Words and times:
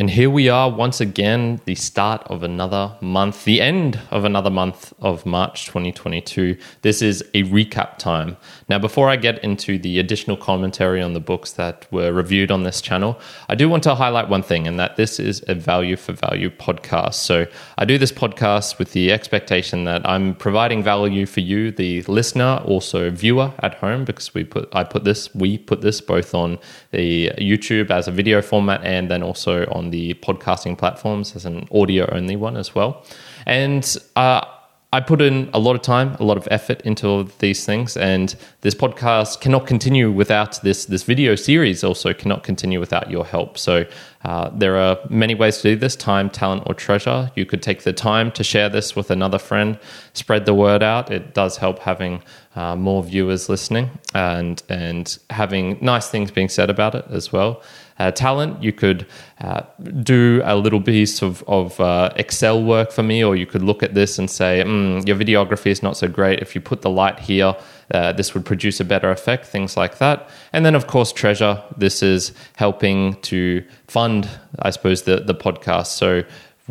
And 0.00 0.08
here 0.08 0.30
we 0.30 0.48
are 0.48 0.70
once 0.70 1.00
again, 1.00 1.60
the 1.64 1.74
start 1.74 2.22
of 2.28 2.44
another 2.44 2.96
month, 3.00 3.42
the 3.42 3.60
end 3.60 3.98
of 4.12 4.24
another 4.24 4.48
month 4.48 4.92
of 5.00 5.26
March 5.26 5.66
2022. 5.66 6.56
This 6.82 7.02
is 7.02 7.20
a 7.34 7.42
recap 7.42 7.98
time. 7.98 8.36
Now, 8.68 8.78
before 8.78 9.10
I 9.10 9.16
get 9.16 9.42
into 9.42 9.76
the 9.76 9.98
additional 9.98 10.36
commentary 10.36 11.02
on 11.02 11.14
the 11.14 11.20
books 11.20 11.54
that 11.54 11.90
were 11.90 12.12
reviewed 12.12 12.52
on 12.52 12.62
this 12.62 12.80
channel, 12.80 13.18
I 13.48 13.56
do 13.56 13.68
want 13.68 13.82
to 13.82 13.96
highlight 13.96 14.28
one 14.28 14.44
thing, 14.44 14.68
and 14.68 14.78
that 14.78 14.94
this 14.94 15.18
is 15.18 15.42
a 15.48 15.56
value 15.56 15.96
for 15.96 16.12
value 16.12 16.50
podcast. 16.50 17.14
So 17.14 17.46
I 17.76 17.84
do 17.84 17.98
this 17.98 18.12
podcast 18.12 18.78
with 18.78 18.92
the 18.92 19.10
expectation 19.10 19.82
that 19.86 20.08
I'm 20.08 20.36
providing 20.36 20.80
value 20.80 21.26
for 21.26 21.40
you, 21.40 21.72
the 21.72 22.02
listener, 22.02 22.62
also 22.64 23.10
viewer 23.10 23.52
at 23.64 23.74
home, 23.74 24.04
because 24.04 24.32
we 24.32 24.44
put 24.44 24.68
I 24.72 24.84
put 24.84 25.02
this, 25.02 25.34
we 25.34 25.58
put 25.58 25.80
this 25.80 26.00
both 26.00 26.36
on 26.36 26.60
the 26.92 27.32
YouTube 27.36 27.90
as 27.90 28.06
a 28.06 28.12
video 28.12 28.40
format 28.40 28.84
and 28.84 29.10
then 29.10 29.24
also 29.24 29.66
on 29.72 29.87
the 29.90 30.14
podcasting 30.14 30.76
platforms 30.76 31.34
as 31.36 31.44
an 31.44 31.68
audio 31.72 32.08
only 32.12 32.36
one 32.36 32.56
as 32.56 32.74
well. 32.74 33.04
And 33.46 33.96
uh, 34.16 34.44
I 34.90 35.00
put 35.00 35.20
in 35.20 35.50
a 35.52 35.58
lot 35.58 35.76
of 35.76 35.82
time, 35.82 36.14
a 36.14 36.24
lot 36.24 36.38
of 36.38 36.48
effort 36.50 36.80
into 36.80 37.28
these 37.40 37.66
things, 37.66 37.94
and 37.94 38.34
this 38.62 38.74
podcast 38.74 39.42
cannot 39.42 39.66
continue 39.66 40.10
without 40.10 40.62
this. 40.62 40.86
This 40.86 41.02
video 41.02 41.34
series 41.34 41.84
also 41.84 42.14
cannot 42.14 42.42
continue 42.42 42.80
without 42.80 43.10
your 43.10 43.26
help. 43.26 43.58
So 43.58 43.84
uh, 44.24 44.48
there 44.48 44.78
are 44.78 44.98
many 45.10 45.34
ways 45.34 45.58
to 45.58 45.74
do 45.74 45.76
this: 45.76 45.94
time, 45.94 46.30
talent, 46.30 46.62
or 46.64 46.72
treasure. 46.72 47.30
You 47.34 47.44
could 47.44 47.62
take 47.62 47.82
the 47.82 47.92
time 47.92 48.32
to 48.32 48.42
share 48.42 48.70
this 48.70 48.96
with 48.96 49.10
another 49.10 49.38
friend, 49.38 49.78
spread 50.14 50.46
the 50.46 50.54
word 50.54 50.82
out. 50.82 51.12
It 51.12 51.34
does 51.34 51.58
help 51.58 51.80
having 51.80 52.22
uh, 52.56 52.74
more 52.74 53.02
viewers 53.02 53.50
listening 53.50 53.90
and 54.14 54.62
and 54.70 55.18
having 55.28 55.76
nice 55.82 56.08
things 56.08 56.30
being 56.30 56.48
said 56.48 56.70
about 56.70 56.94
it 56.94 57.04
as 57.10 57.30
well 57.30 57.62
uh, 57.98 58.10
talent. 58.10 58.62
You 58.62 58.72
could 58.72 59.06
uh, 59.40 59.62
do 60.02 60.40
a 60.44 60.56
little 60.56 60.80
piece 60.80 61.22
of, 61.22 61.42
of 61.46 61.78
uh, 61.80 62.12
Excel 62.16 62.62
work 62.62 62.92
for 62.92 63.02
me, 63.02 63.24
or 63.24 63.36
you 63.36 63.46
could 63.46 63.62
look 63.62 63.82
at 63.82 63.94
this 63.94 64.18
and 64.18 64.30
say, 64.30 64.62
mm, 64.64 65.06
your 65.06 65.16
videography 65.16 65.70
is 65.70 65.82
not 65.82 65.96
so 65.96 66.08
great. 66.08 66.40
If 66.40 66.54
you 66.54 66.60
put 66.60 66.82
the 66.82 66.90
light 66.90 67.18
here, 67.18 67.56
uh, 67.92 68.12
this 68.12 68.34
would 68.34 68.44
produce 68.44 68.80
a 68.80 68.84
better 68.84 69.10
effect, 69.10 69.46
things 69.46 69.76
like 69.76 69.98
that. 69.98 70.28
And 70.52 70.64
then, 70.64 70.74
of 70.74 70.86
course, 70.86 71.12
treasure. 71.12 71.62
This 71.76 72.02
is 72.02 72.32
helping 72.56 73.14
to 73.22 73.64
fund, 73.86 74.28
I 74.60 74.70
suppose, 74.70 75.02
the, 75.02 75.20
the 75.20 75.34
podcast. 75.34 75.88
So, 75.88 76.24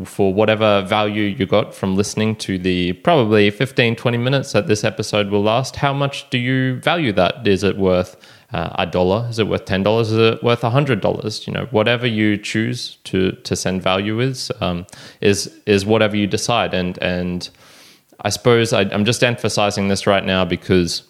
for 0.05 0.31
whatever 0.31 0.83
value 0.83 1.23
you 1.23 1.47
got 1.47 1.73
from 1.73 1.95
listening 1.95 2.35
to 2.35 2.59
the 2.59 2.93
probably 2.93 3.49
15, 3.49 3.95
20 3.95 4.17
minutes 4.17 4.51
that 4.51 4.67
this 4.67 4.83
episode 4.83 5.29
will 5.29 5.41
last, 5.41 5.77
how 5.77 5.91
much 5.91 6.29
do 6.29 6.37
you 6.37 6.79
value 6.81 7.11
that? 7.13 7.47
Is 7.47 7.63
it 7.63 7.77
worth 7.77 8.15
uh, 8.53 8.69
a 8.75 8.85
dollar? 8.85 9.27
Is 9.29 9.39
it 9.39 9.47
worth 9.47 9.65
ten 9.65 9.83
dollars? 9.83 10.11
Is 10.11 10.35
it 10.35 10.43
worth 10.43 10.61
hundred 10.61 11.01
dollars? 11.01 11.47
You 11.47 11.53
know, 11.53 11.67
whatever 11.71 12.07
you 12.07 12.37
choose 12.37 12.97
to 13.05 13.31
to 13.31 13.55
send 13.55 13.81
value 13.83 14.19
is 14.19 14.51
um, 14.61 14.85
is 15.21 15.53
is 15.65 15.85
whatever 15.85 16.15
you 16.15 16.27
decide. 16.27 16.73
And 16.73 16.97
and 17.01 17.49
I 18.21 18.29
suppose 18.29 18.73
I, 18.73 18.81
I'm 18.81 19.05
just 19.05 19.23
emphasizing 19.23 19.89
this 19.89 20.07
right 20.07 20.23
now 20.23 20.45
because 20.45 21.03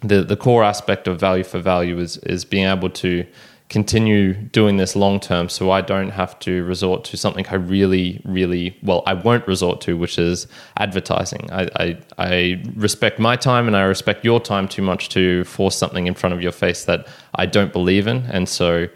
the 0.00 0.22
the 0.22 0.36
core 0.36 0.64
aspect 0.64 1.06
of 1.08 1.18
value 1.20 1.44
for 1.44 1.60
value 1.60 1.98
is 1.98 2.16
is 2.18 2.44
being 2.44 2.66
able 2.66 2.90
to 2.90 3.24
continue 3.68 4.32
doing 4.32 4.78
this 4.78 4.96
long 4.96 5.20
term 5.20 5.48
so 5.48 5.70
I 5.70 5.82
don't 5.82 6.10
have 6.10 6.38
to 6.40 6.64
resort 6.64 7.04
to 7.04 7.16
something 7.16 7.46
I 7.48 7.56
really, 7.56 8.20
really, 8.24 8.78
well, 8.82 9.02
I 9.06 9.14
won't 9.14 9.46
resort 9.46 9.80
to, 9.82 9.96
which 9.96 10.18
is 10.18 10.46
advertising. 10.78 11.50
I, 11.52 11.68
I, 11.76 11.98
I, 12.16 12.64
respect 12.74 13.18
my 13.18 13.36
time 13.36 13.66
and 13.66 13.76
I 13.76 13.82
respect 13.82 14.24
your 14.24 14.40
time 14.40 14.68
too 14.68 14.82
much 14.82 15.10
to 15.10 15.44
force 15.44 15.76
something 15.76 16.06
in 16.06 16.14
front 16.14 16.34
of 16.34 16.42
your 16.42 16.52
face 16.52 16.86
that 16.86 17.06
I 17.34 17.44
don't 17.44 17.72
believe 17.72 18.06
in. 18.06 18.24
And 18.24 18.48
so 18.48 18.88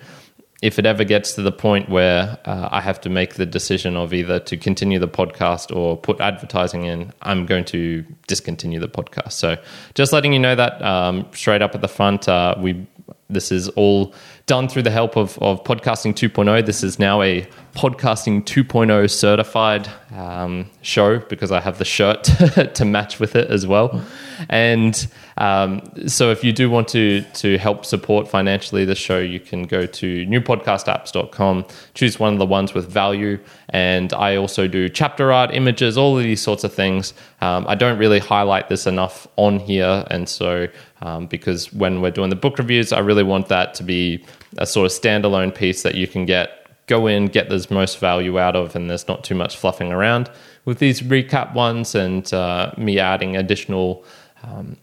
if 0.63 0.79
it 0.79 0.87
ever 0.87 1.05
gets 1.05 1.35
to 1.35 1.43
the 1.43 1.53
point 1.53 1.89
where 1.89 2.39
uh, 2.45 2.69
I 2.71 2.81
have 2.81 3.01
to 3.03 3.11
make 3.11 3.35
the 3.35 3.45
decision 3.45 3.97
of 3.97 4.15
either 4.15 4.39
to 4.41 4.57
continue 4.57 4.99
the 5.01 5.09
podcast 5.09 5.75
or 5.75 5.99
put 5.99 6.21
advertising 6.21 6.85
in, 6.85 7.13
I'm 7.21 7.45
going 7.47 7.65
to 7.67 8.07
discontinue 8.29 8.79
the 8.79 8.89
podcast. 8.89 9.33
So 9.33 9.57
just 9.95 10.13
letting 10.13 10.33
you 10.33 10.39
know 10.39 10.55
that 10.55 10.81
um, 10.81 11.27
straight 11.33 11.63
up 11.63 11.75
at 11.75 11.81
the 11.81 11.89
front, 11.89 12.29
uh, 12.29 12.55
we 12.59 12.87
this 13.29 13.51
is 13.51 13.69
all 13.71 14.15
done 14.47 14.69
through 14.69 14.83
the 14.83 14.91
help 14.91 15.17
of, 15.17 15.39
of 15.41 15.63
Podcasting 15.65 16.15
2.0. 16.15 16.65
This 16.67 16.83
is 16.83 16.99
now 16.99 17.23
a 17.23 17.47
Podcasting 17.75 18.45
2.0 18.45 19.11
certified 19.11 19.89
um, 20.15 20.69
show 20.83 21.19
because 21.21 21.51
I 21.51 21.61
have 21.61 21.79
the 21.79 21.87
shirt 21.87 22.25
to 22.75 22.85
match 22.85 23.19
with 23.19 23.35
it 23.35 23.51
as 23.51 23.67
well. 23.67 24.05
And 24.51 25.07
um, 25.39 25.83
so, 26.07 26.31
if 26.31 26.45
you 26.45 26.53
do 26.53 26.69
want 26.69 26.89
to 26.89 27.23
to 27.23 27.57
help 27.57 27.87
support 27.87 28.29
financially 28.29 28.85
the 28.85 28.95
show, 28.95 29.19
you 29.19 29.41
can 29.41 29.63
go 29.63 29.87
to 29.87 30.27
newpodcastapps.com, 30.27 31.65
choose 31.95 32.21
one 32.21 32.35
of 32.35 32.39
the 32.39 32.47
ones 32.47 32.75
with 32.75 32.91
value. 32.91 33.39
And 33.71 34.13
I 34.13 34.37
also 34.37 34.69
do 34.69 34.91
chapter 34.91 35.33
art, 35.33 35.55
images, 35.55 35.97
all 35.97 36.19
of 36.19 36.25
these 36.25 36.43
sorts 36.43 36.65
of 36.65 36.75
things. 36.75 37.15
Um, 37.41 37.65
I 37.67 37.75
don't 37.75 37.99
really 37.99 38.19
highlight 38.19 38.69
this 38.69 38.87
enough 38.87 39.27
on 39.37 39.59
here. 39.59 40.05
And 40.11 40.29
so, 40.29 40.69
um, 41.01 41.27
because 41.27 41.73
when 41.73 42.03
we're 42.03 42.11
doing 42.11 42.31
the 42.31 42.37
book 42.37 42.59
reviews, 42.59 42.93
I 42.93 42.99
really 42.99 43.25
want 43.25 43.49
that 43.49 43.73
to 43.75 43.83
be 43.83 44.25
a 44.59 44.67
sort 44.67 44.85
of 44.85 44.93
standalone 44.93 45.55
piece 45.55 45.83
that 45.83 45.95
you 45.95 46.07
can 46.07 46.27
get 46.27 46.62
go 46.87 47.07
in, 47.07 47.27
get 47.27 47.49
the 47.49 47.67
most 47.71 47.99
value 47.99 48.39
out 48.39 48.57
of, 48.57 48.75
and 48.77 48.91
there's 48.91 49.09
not 49.09 49.25
too 49.25 49.35
much 49.35 49.57
fluffing 49.57 49.93
around. 49.93 50.31
With 50.65 50.79
these 50.79 51.01
recap 51.01 51.55
ones 51.55 51.95
and 51.95 52.33
uh, 52.33 52.73
me 52.77 52.99
adding 52.99 53.37
additional 53.37 54.05
um, 54.43 54.77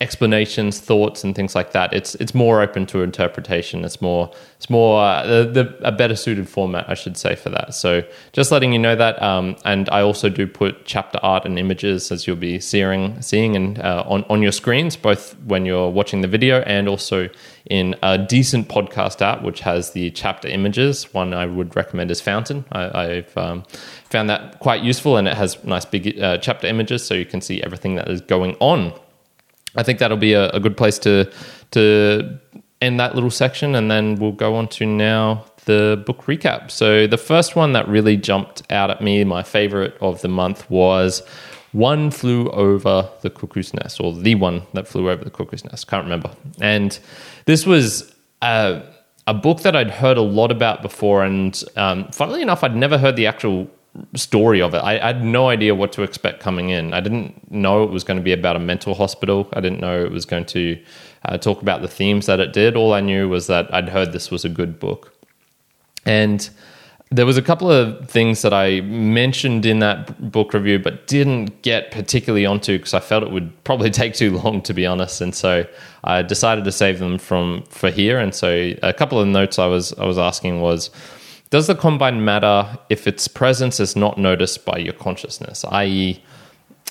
explanations, 0.00 0.80
thoughts, 0.80 1.22
and 1.22 1.34
things 1.34 1.54
like 1.54 1.72
that. 1.72 1.92
It's 1.92 2.14
it's 2.16 2.34
more 2.34 2.62
open 2.62 2.86
to 2.86 3.02
interpretation. 3.02 3.84
It's 3.84 4.00
more 4.00 4.30
it's 4.56 4.70
more 4.70 5.02
uh, 5.02 5.26
the, 5.26 5.44
the, 5.44 5.86
a 5.86 5.92
better 5.92 6.16
suited 6.16 6.48
format, 6.48 6.88
I 6.88 6.94
should 6.94 7.16
say, 7.16 7.36
for 7.36 7.50
that. 7.50 7.74
So 7.74 8.02
just 8.32 8.50
letting 8.50 8.72
you 8.72 8.78
know 8.78 8.96
that. 8.96 9.20
Um, 9.22 9.56
and 9.64 9.88
I 9.90 10.00
also 10.00 10.30
do 10.30 10.46
put 10.46 10.86
chapter 10.86 11.18
art 11.22 11.44
and 11.44 11.58
images 11.58 12.10
as 12.10 12.26
you'll 12.26 12.36
be 12.36 12.60
seeing 12.60 13.20
seeing 13.20 13.56
and 13.56 13.78
uh, 13.78 14.04
on 14.06 14.24
on 14.30 14.40
your 14.40 14.52
screens, 14.52 14.96
both 14.96 15.38
when 15.44 15.66
you're 15.66 15.90
watching 15.90 16.22
the 16.22 16.28
video 16.28 16.60
and 16.62 16.88
also 16.88 17.28
in 17.66 17.94
a 18.02 18.16
decent 18.16 18.68
podcast 18.68 19.20
app, 19.20 19.42
which 19.42 19.60
has 19.60 19.92
the 19.92 20.10
chapter 20.12 20.48
images. 20.48 21.12
One 21.12 21.34
I 21.34 21.44
would 21.44 21.76
recommend 21.76 22.10
is 22.10 22.20
Fountain. 22.22 22.64
I, 22.72 23.04
have 23.04 23.36
um, 23.36 23.64
found 24.08 24.30
that 24.30 24.58
quite 24.60 24.82
useful, 24.82 25.18
and 25.18 25.28
it 25.28 25.36
has 25.36 25.62
nice 25.62 25.84
big 25.84 26.18
uh, 26.18 26.38
chapter 26.38 26.66
images, 26.66 27.04
so 27.04 27.14
you 27.14 27.26
can 27.26 27.42
see 27.42 27.62
everything 27.62 27.96
that 27.96 28.08
is 28.08 28.22
going 28.22 28.56
on 28.60 28.94
I 29.76 29.82
think 29.82 29.98
that'll 29.98 30.16
be 30.16 30.32
a, 30.32 30.50
a 30.50 30.60
good 30.60 30.76
place 30.76 30.98
to 31.00 31.30
to 31.72 32.38
end 32.80 32.98
that 32.98 33.14
little 33.14 33.30
section, 33.30 33.74
and 33.74 33.90
then 33.90 34.16
we'll 34.16 34.32
go 34.32 34.54
on 34.54 34.68
to 34.68 34.86
now 34.86 35.44
the 35.66 36.02
book 36.06 36.24
recap. 36.24 36.70
So 36.70 37.06
the 37.06 37.18
first 37.18 37.54
one 37.54 37.72
that 37.74 37.86
really 37.88 38.16
jumped 38.16 38.62
out 38.70 38.90
at 38.90 39.02
me, 39.02 39.24
my 39.24 39.42
favorite 39.42 39.96
of 40.00 40.22
the 40.22 40.28
month, 40.28 40.68
was 40.70 41.22
One 41.72 42.10
Flew 42.10 42.48
Over 42.50 43.08
the 43.20 43.30
Cuckoo's 43.30 43.74
Nest, 43.74 44.00
or 44.00 44.12
The 44.14 44.34
One 44.34 44.62
That 44.72 44.88
Flew 44.88 45.10
Over 45.10 45.22
the 45.22 45.30
Cuckoo's 45.30 45.64
Nest. 45.64 45.86
Can't 45.86 46.04
remember. 46.04 46.30
And 46.60 46.98
this 47.44 47.66
was 47.66 48.14
a, 48.42 48.82
a 49.26 49.34
book 49.34 49.60
that 49.60 49.76
I'd 49.76 49.90
heard 49.90 50.16
a 50.16 50.22
lot 50.22 50.50
about 50.50 50.82
before, 50.82 51.22
and 51.22 51.62
um, 51.76 52.08
funnily 52.10 52.42
enough, 52.42 52.64
I'd 52.64 52.74
never 52.74 52.98
heard 52.98 53.16
the 53.16 53.26
actual 53.26 53.70
story 54.14 54.62
of 54.62 54.74
it. 54.74 54.78
I, 54.78 54.98
I, 54.98 55.08
had 55.08 55.24
no 55.24 55.48
idea 55.48 55.74
what 55.74 55.92
to 55.92 56.02
expect 56.02 56.40
coming 56.40 56.70
in. 56.70 56.94
I 56.94 57.00
didn't 57.00 57.50
know 57.50 57.82
it 57.82 57.90
was 57.90 58.04
going 58.04 58.18
to 58.18 58.22
be 58.22 58.32
about 58.32 58.56
a 58.56 58.60
mental 58.60 58.94
hospital. 58.94 59.48
I 59.52 59.60
didn't 59.60 59.80
know 59.80 60.04
it 60.04 60.12
was 60.12 60.24
going 60.24 60.46
to 60.46 60.80
uh, 61.24 61.38
talk 61.38 61.60
about 61.60 61.82
the 61.82 61.88
themes 61.88 62.26
that 62.26 62.40
it 62.40 62.52
did. 62.52 62.76
All 62.76 62.92
I 62.92 63.00
knew 63.00 63.28
was 63.28 63.46
that 63.48 63.72
I'd 63.74 63.88
heard 63.88 64.12
this 64.12 64.30
was 64.30 64.44
a 64.44 64.48
good 64.48 64.78
book. 64.78 65.12
And 66.06 66.48
there 67.10 67.26
was 67.26 67.36
a 67.36 67.42
couple 67.42 67.70
of 67.70 68.08
things 68.08 68.42
that 68.42 68.54
I 68.54 68.82
mentioned 68.82 69.66
in 69.66 69.80
that 69.80 70.30
book 70.30 70.54
review, 70.54 70.78
but 70.78 71.08
didn't 71.08 71.60
get 71.62 71.90
particularly 71.90 72.46
onto 72.46 72.78
because 72.78 72.94
I 72.94 73.00
felt 73.00 73.24
it 73.24 73.32
would 73.32 73.64
probably 73.64 73.90
take 74.02 74.14
too 74.14 74.38
long, 74.38 74.62
to 74.62 74.72
be 74.72 74.86
honest. 74.86 75.20
And 75.20 75.34
so 75.34 75.66
I 76.04 76.22
decided 76.22 76.64
to 76.64 76.72
save 76.72 77.00
them 77.00 77.18
from 77.18 77.64
for 77.64 77.90
here. 77.90 78.18
And 78.20 78.32
so 78.32 78.72
a 78.84 78.92
couple 78.92 79.20
of 79.20 79.26
notes 79.26 79.58
I 79.58 79.66
was 79.66 79.92
I 79.94 80.06
was 80.06 80.18
asking 80.18 80.60
was 80.60 80.90
does 81.50 81.66
the 81.66 81.74
combine 81.74 82.24
matter 82.24 82.78
if 82.88 83.06
its 83.06 83.28
presence 83.28 83.80
is 83.80 83.96
not 83.96 84.18
noticed 84.18 84.64
by 84.64 84.78
your 84.78 84.92
consciousness? 84.92 85.64
I.e., 85.64 86.22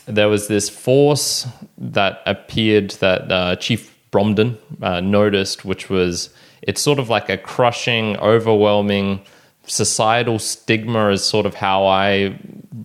there 0.06 0.28
was 0.28 0.48
this 0.48 0.70
force 0.70 1.48
that 1.78 2.22
appeared 2.26 2.92
that 2.92 3.32
uh, 3.32 3.56
Chief 3.56 3.96
Bromden 4.12 4.58
uh, 4.82 5.00
noticed, 5.00 5.64
which 5.64 5.90
was 5.90 6.30
it's 6.62 6.82
sort 6.82 7.00
of 7.00 7.10
like 7.10 7.30
a 7.30 7.38
crushing, 7.38 8.18
overwhelming 8.18 9.22
societal 9.70 10.40
stigma, 10.40 11.10
is 11.10 11.24
sort 11.24 11.46
of 11.46 11.56
how 11.56 11.86
I 11.86 12.38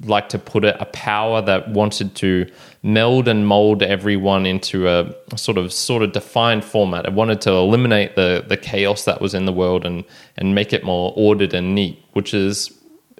like 0.05 0.29
to 0.31 0.39
put 0.39 0.65
it. 0.65 0.77
A 0.79 0.85
power 0.87 1.41
that 1.43 1.71
wanted 1.71 2.15
to 2.17 2.47
meld 2.83 3.27
and 3.27 3.47
mold 3.47 3.83
everyone 3.83 4.45
into 4.47 4.87
a 4.89 5.11
sort 5.37 5.59
of 5.59 5.73
sort 5.73 6.03
of 6.03 6.13
defined 6.13 6.65
format. 6.65 7.07
It 7.07 7.13
wanted 7.13 7.41
to 7.43 7.53
eliminate 7.53 8.15
the 8.15 8.45
the 8.47 8.57
chaos 8.57 9.05
that 9.05 9.21
was 9.21 9.35
in 9.35 9.47
the 9.47 9.53
world 9.53 9.85
and 9.85 10.05
and 10.37 10.55
make 10.55 10.73
it 10.73 10.85
more 10.85 11.13
ordered 11.17 11.55
and 11.55 11.75
neat, 11.75 12.05
which 12.13 12.35
is 12.35 12.71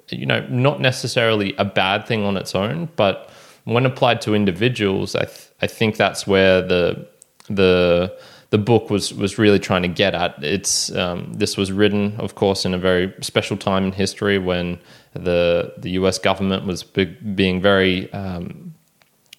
you 0.09 0.25
know 0.25 0.45
not 0.47 0.79
necessarily 0.79 1.55
a 1.57 1.65
bad 1.65 2.05
thing 2.05 2.23
on 2.23 2.37
its 2.37 2.55
own, 2.55 2.89
but 2.95 3.29
when 3.63 3.85
applied 3.85 4.21
to 4.21 4.35
individuals, 4.35 5.15
I 5.15 5.25
th- 5.25 5.49
I 5.61 5.67
think 5.67 5.97
that's 5.97 6.27
where 6.27 6.61
the 6.61 7.07
the 7.49 8.15
the 8.55 8.63
book 8.63 8.89
was 8.89 9.13
was 9.13 9.37
really 9.37 9.59
trying 9.59 9.81
to 9.81 9.89
get 9.89 10.13
at. 10.15 10.41
It's 10.41 10.89
um, 10.95 11.33
this 11.33 11.57
was 11.57 11.73
written, 11.73 12.15
of 12.17 12.35
course, 12.35 12.63
in 12.63 12.73
a 12.73 12.77
very 12.77 13.13
special 13.19 13.57
time 13.57 13.83
in 13.87 13.91
history 13.91 14.37
when 14.37 14.79
the 15.11 15.73
the 15.77 15.89
U.S. 15.99 16.17
government 16.17 16.65
was 16.65 16.81
big, 16.81 17.35
being 17.35 17.61
very 17.61 18.11
um, 18.13 18.73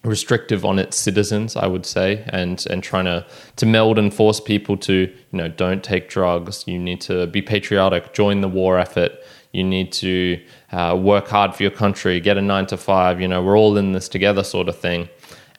restrictive 0.03 0.63
on 0.65 0.77
its 0.77 0.95
citizens, 0.97 1.55
I 1.55 1.65
would 1.65 1.83
say, 1.87 2.23
and 2.27 2.63
and 2.69 2.83
trying 2.83 3.05
to 3.05 3.25
to 3.55 3.65
meld 3.65 3.97
and 3.97 4.13
force 4.13 4.39
people 4.39 4.77
to 4.89 4.93
you 5.31 5.37
know 5.39 5.47
don't 5.47 5.83
take 5.83 6.09
drugs. 6.09 6.63
You 6.67 6.77
need 6.77 7.01
to 7.01 7.25
be 7.25 7.41
patriotic, 7.41 8.13
join 8.13 8.41
the 8.41 8.49
war 8.49 8.77
effort. 8.77 9.13
You 9.51 9.63
need 9.63 9.91
to 9.93 10.39
uh, 10.71 10.95
work 11.01 11.27
hard 11.27 11.55
for 11.55 11.63
your 11.63 11.71
country, 11.71 12.19
get 12.19 12.37
a 12.37 12.41
nine 12.43 12.67
to 12.67 12.77
five. 12.77 13.19
You 13.19 13.27
know, 13.27 13.41
we're 13.41 13.57
all 13.57 13.77
in 13.77 13.93
this 13.93 14.07
together, 14.07 14.43
sort 14.43 14.69
of 14.69 14.77
thing. 14.77 15.09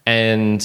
And 0.06 0.62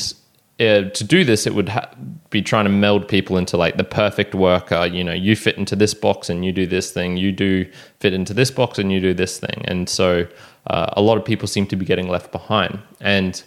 uh, 0.59 0.89
to 0.89 1.03
do 1.03 1.23
this, 1.23 1.47
it 1.47 1.55
would 1.55 1.69
ha- 1.69 1.89
be 2.29 2.41
trying 2.41 2.65
to 2.65 2.71
meld 2.71 3.07
people 3.07 3.37
into 3.37 3.57
like 3.57 3.77
the 3.77 3.83
perfect 3.83 4.35
worker. 4.35 4.85
You 4.85 5.03
know, 5.03 5.13
you 5.13 5.35
fit 5.35 5.57
into 5.57 5.75
this 5.75 5.93
box 5.93 6.29
and 6.29 6.45
you 6.45 6.51
do 6.51 6.67
this 6.67 6.91
thing. 6.91 7.17
You 7.17 7.31
do 7.31 7.69
fit 7.99 8.13
into 8.13 8.33
this 8.33 8.51
box 8.51 8.77
and 8.77 8.91
you 8.91 8.99
do 8.99 9.13
this 9.13 9.39
thing. 9.39 9.63
And 9.65 9.89
so 9.89 10.27
uh, 10.67 10.87
a 10.93 11.01
lot 11.01 11.17
of 11.17 11.25
people 11.25 11.47
seem 11.47 11.65
to 11.67 11.75
be 11.75 11.85
getting 11.85 12.07
left 12.07 12.31
behind. 12.31 12.79
And 13.01 13.43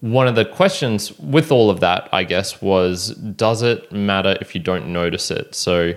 one 0.00 0.26
of 0.26 0.34
the 0.34 0.44
questions 0.44 1.16
with 1.18 1.52
all 1.52 1.70
of 1.70 1.80
that, 1.80 2.08
I 2.12 2.24
guess, 2.24 2.60
was 2.60 3.10
does 3.10 3.62
it 3.62 3.90
matter 3.92 4.36
if 4.40 4.54
you 4.54 4.60
don't 4.60 4.92
notice 4.92 5.30
it? 5.30 5.54
So, 5.54 5.94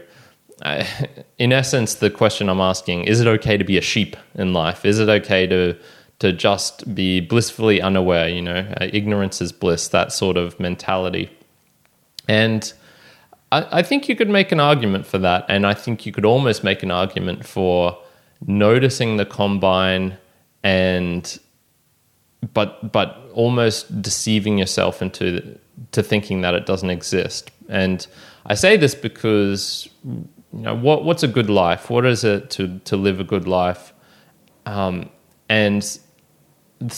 uh, 0.62 0.86
in 1.40 1.52
essence, 1.52 1.96
the 1.96 2.10
question 2.10 2.48
I'm 2.48 2.62
asking 2.62 3.06
is 3.06 3.22
it 3.22 3.28
okay 3.28 3.58
to 3.58 3.64
be 3.64 3.78
a 3.78 3.82
sheep 3.82 4.16
in 4.36 4.54
life? 4.54 4.86
Is 4.86 5.00
it 5.00 5.10
okay 5.10 5.48
to 5.48 5.76
to 6.24 6.32
just 6.32 6.96
be 6.96 7.20
blissfully 7.20 7.82
unaware? 7.82 8.30
You 8.30 8.42
know, 8.42 8.74
uh, 8.80 8.88
ignorance 8.94 9.42
is 9.42 9.52
bliss, 9.52 9.90
that 9.90 10.14
sort 10.14 10.38
of 10.38 10.58
mentality. 10.58 11.30
And 12.30 12.72
I, 13.52 13.80
I 13.80 13.84
think 13.84 14.08
you 14.08 14.16
could 14.16 14.30
make 14.30 14.54
an 14.54 14.62
argument 14.62 15.06
for 15.06 15.18
that, 15.18 15.46
and 15.50 15.68
I 15.68 15.74
think 15.74 16.06
you 16.06 16.14
could 16.14 16.24
almost 16.24 16.64
make 16.64 16.82
an 16.82 16.92
argument 16.92 17.46
for 17.46 17.98
noticing 18.48 19.18
the 19.18 19.26
combine 19.26 20.18
and 20.64 21.40
but 22.54 22.92
but 22.94 23.30
almost 23.34 24.02
deceiving 24.02 24.58
yourself 24.58 25.02
into 25.02 25.60
to 25.92 26.02
thinking 26.02 26.40
that 26.42 26.54
it 26.54 26.66
doesn't 26.66 26.90
exist. 26.90 27.52
And 27.68 28.08
I 28.46 28.54
say 28.54 28.78
this 28.78 28.96
because 28.96 29.90
you 30.06 30.28
know 30.54 30.76
what 30.76 31.04
what's 31.04 31.24
a 31.24 31.28
good 31.28 31.50
life? 31.50 31.90
What 31.90 32.06
is 32.06 32.24
it 32.24 32.50
to 32.52 32.80
to 32.86 32.96
live 32.96 33.20
a 33.20 33.26
good 33.26 33.46
life? 33.46 33.92
Um, 34.66 35.10
and 35.50 36.00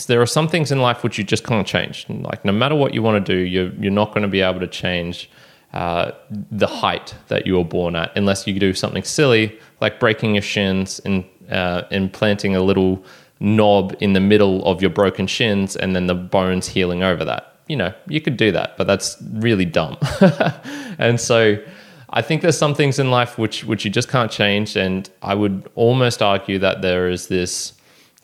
there 0.06 0.20
are 0.20 0.26
some 0.26 0.48
things 0.48 0.72
in 0.72 0.80
life 0.80 1.02
which 1.04 1.18
you 1.18 1.24
just 1.24 1.44
can't 1.44 1.66
change. 1.66 2.06
Like 2.08 2.44
no 2.44 2.52
matter 2.52 2.74
what 2.74 2.94
you 2.94 3.02
want 3.02 3.24
to 3.24 3.32
do, 3.34 3.40
you're 3.40 3.72
you're 3.74 3.92
not 3.92 4.08
going 4.08 4.22
to 4.22 4.28
be 4.28 4.40
able 4.40 4.60
to 4.60 4.66
change 4.66 5.30
uh, 5.72 6.12
the 6.50 6.66
height 6.66 7.14
that 7.28 7.46
you 7.46 7.54
were 7.56 7.64
born 7.64 7.96
at 7.96 8.16
unless 8.16 8.46
you 8.46 8.58
do 8.58 8.72
something 8.72 9.02
silly 9.02 9.58
like 9.80 10.00
breaking 10.00 10.34
your 10.34 10.42
shins 10.42 11.00
and 11.00 11.24
uh, 11.50 11.82
implanting 11.90 12.56
a 12.56 12.62
little 12.62 13.04
knob 13.40 13.94
in 14.00 14.14
the 14.14 14.20
middle 14.20 14.64
of 14.64 14.80
your 14.80 14.90
broken 14.90 15.26
shins 15.26 15.76
and 15.76 15.94
then 15.94 16.06
the 16.06 16.14
bones 16.14 16.68
healing 16.68 17.02
over 17.02 17.24
that. 17.24 17.54
You 17.68 17.76
know, 17.76 17.92
you 18.06 18.20
could 18.20 18.36
do 18.36 18.52
that, 18.52 18.76
but 18.76 18.86
that's 18.86 19.16
really 19.32 19.64
dumb. 19.64 19.98
and 20.98 21.20
so 21.20 21.62
I 22.10 22.22
think 22.22 22.42
there's 22.42 22.56
some 22.56 22.74
things 22.74 22.98
in 22.98 23.10
life 23.10 23.36
which 23.38 23.64
which 23.64 23.84
you 23.84 23.90
just 23.90 24.08
can't 24.08 24.30
change 24.30 24.76
and 24.76 25.10
I 25.20 25.34
would 25.34 25.68
almost 25.74 26.22
argue 26.22 26.58
that 26.60 26.80
there 26.80 27.10
is 27.10 27.26
this 27.28 27.72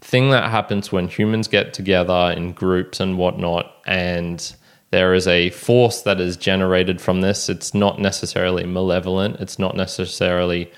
thing 0.02 0.31
that 0.31 0.50
happens 0.50 0.93
when 0.93 1.08
humans 1.08 1.49
get 1.49 1.72
together 1.72 2.34
in 2.37 2.52
groups 2.52 3.00
and 3.00 3.16
whatnot 3.16 3.75
and 3.87 4.54
there 4.93 5.14
is 5.14 5.26
a 5.26 5.49
force 5.50 6.02
that 6.02 6.20
is 6.20 6.37
generated 6.37 7.00
from 7.00 7.22
this. 7.22 7.49
It's 7.49 7.72
not 7.72 7.99
necessarily 7.99 8.66
malevolent. 8.66 9.40
It's 9.40 9.58
not 9.58 9.75
necessarily 9.75 10.70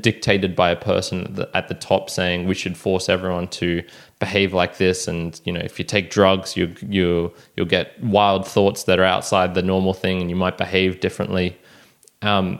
dictated 0.00 0.56
by 0.56 0.70
a 0.70 0.76
person 0.76 1.38
at 1.54 1.68
the 1.68 1.74
top 1.74 2.10
saying 2.10 2.48
we 2.48 2.54
should 2.54 2.76
force 2.76 3.08
everyone 3.08 3.46
to 3.46 3.84
behave 4.18 4.52
like 4.52 4.78
this 4.78 5.06
and 5.06 5.40
you 5.44 5.52
know 5.52 5.60
if 5.60 5.78
you 5.78 5.84
take 5.84 6.10
drugs 6.10 6.56
you 6.56 6.74
you 6.88 7.32
you'll 7.56 7.66
get 7.66 8.02
wild 8.02 8.44
thoughts 8.44 8.82
that 8.82 8.98
are 8.98 9.04
outside 9.04 9.54
the 9.54 9.62
normal 9.62 9.94
thing 9.94 10.20
and 10.20 10.28
you 10.28 10.34
might 10.34 10.58
behave 10.58 10.98
differently 10.98 11.56
um, 12.22 12.58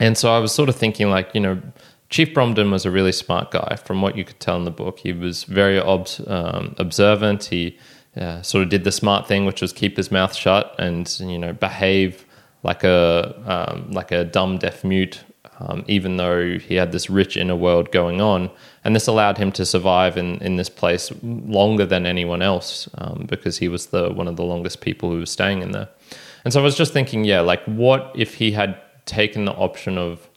and 0.00 0.18
so 0.18 0.32
I 0.34 0.40
was 0.40 0.50
sort 0.50 0.68
of 0.68 0.74
thinking 0.74 1.10
like 1.10 1.32
you 1.32 1.40
know 1.40 1.62
Chief 2.08 2.32
Bromden 2.32 2.70
was 2.70 2.86
a 2.86 2.90
really 2.90 3.12
smart 3.12 3.50
guy 3.50 3.76
from 3.84 4.00
what 4.00 4.16
you 4.16 4.24
could 4.24 4.38
tell 4.40 4.56
in 4.56 4.64
the 4.64 4.70
book 4.70 5.00
he 5.00 5.12
was 5.12 5.44
very 5.44 5.80
ob- 5.80 6.08
um, 6.26 6.74
observant 6.78 7.44
he 7.44 7.78
uh, 8.16 8.42
sort 8.42 8.64
of 8.64 8.70
did 8.70 8.84
the 8.84 8.92
smart 8.92 9.26
thing 9.26 9.44
which 9.44 9.60
was 9.60 9.72
keep 9.72 9.96
his 9.96 10.10
mouth 10.10 10.34
shut 10.34 10.74
and 10.78 11.18
you 11.20 11.38
know 11.38 11.52
behave 11.52 12.24
like 12.62 12.84
a 12.84 13.34
um, 13.46 13.90
like 13.90 14.12
a 14.12 14.24
dumb 14.24 14.58
deaf 14.58 14.84
mute 14.84 15.24
um, 15.58 15.84
even 15.88 16.16
though 16.16 16.58
he 16.58 16.74
had 16.74 16.92
this 16.92 17.08
rich 17.08 17.36
inner 17.36 17.56
world 17.56 17.90
going 17.90 18.20
on. 18.20 18.50
And 18.84 18.94
this 18.94 19.06
allowed 19.06 19.38
him 19.38 19.52
to 19.52 19.64
survive 19.64 20.16
in, 20.16 20.36
in 20.38 20.56
this 20.56 20.68
place 20.68 21.10
longer 21.22 21.86
than 21.86 22.06
anyone 22.06 22.42
else 22.42 22.88
um, 22.98 23.24
because 23.28 23.58
he 23.58 23.68
was 23.68 23.86
the 23.86 24.10
one 24.10 24.28
of 24.28 24.36
the 24.36 24.44
longest 24.44 24.80
people 24.80 25.10
who 25.10 25.18
was 25.18 25.30
staying 25.30 25.62
in 25.62 25.72
there. 25.72 25.88
And 26.44 26.52
so 26.52 26.60
I 26.60 26.62
was 26.62 26.76
just 26.76 26.92
thinking, 26.92 27.24
yeah, 27.24 27.40
like 27.40 27.64
what 27.64 28.12
if 28.14 28.34
he 28.34 28.52
had 28.52 28.80
taken 29.06 29.44
the 29.44 29.52
option 29.52 29.98
of 29.98 30.28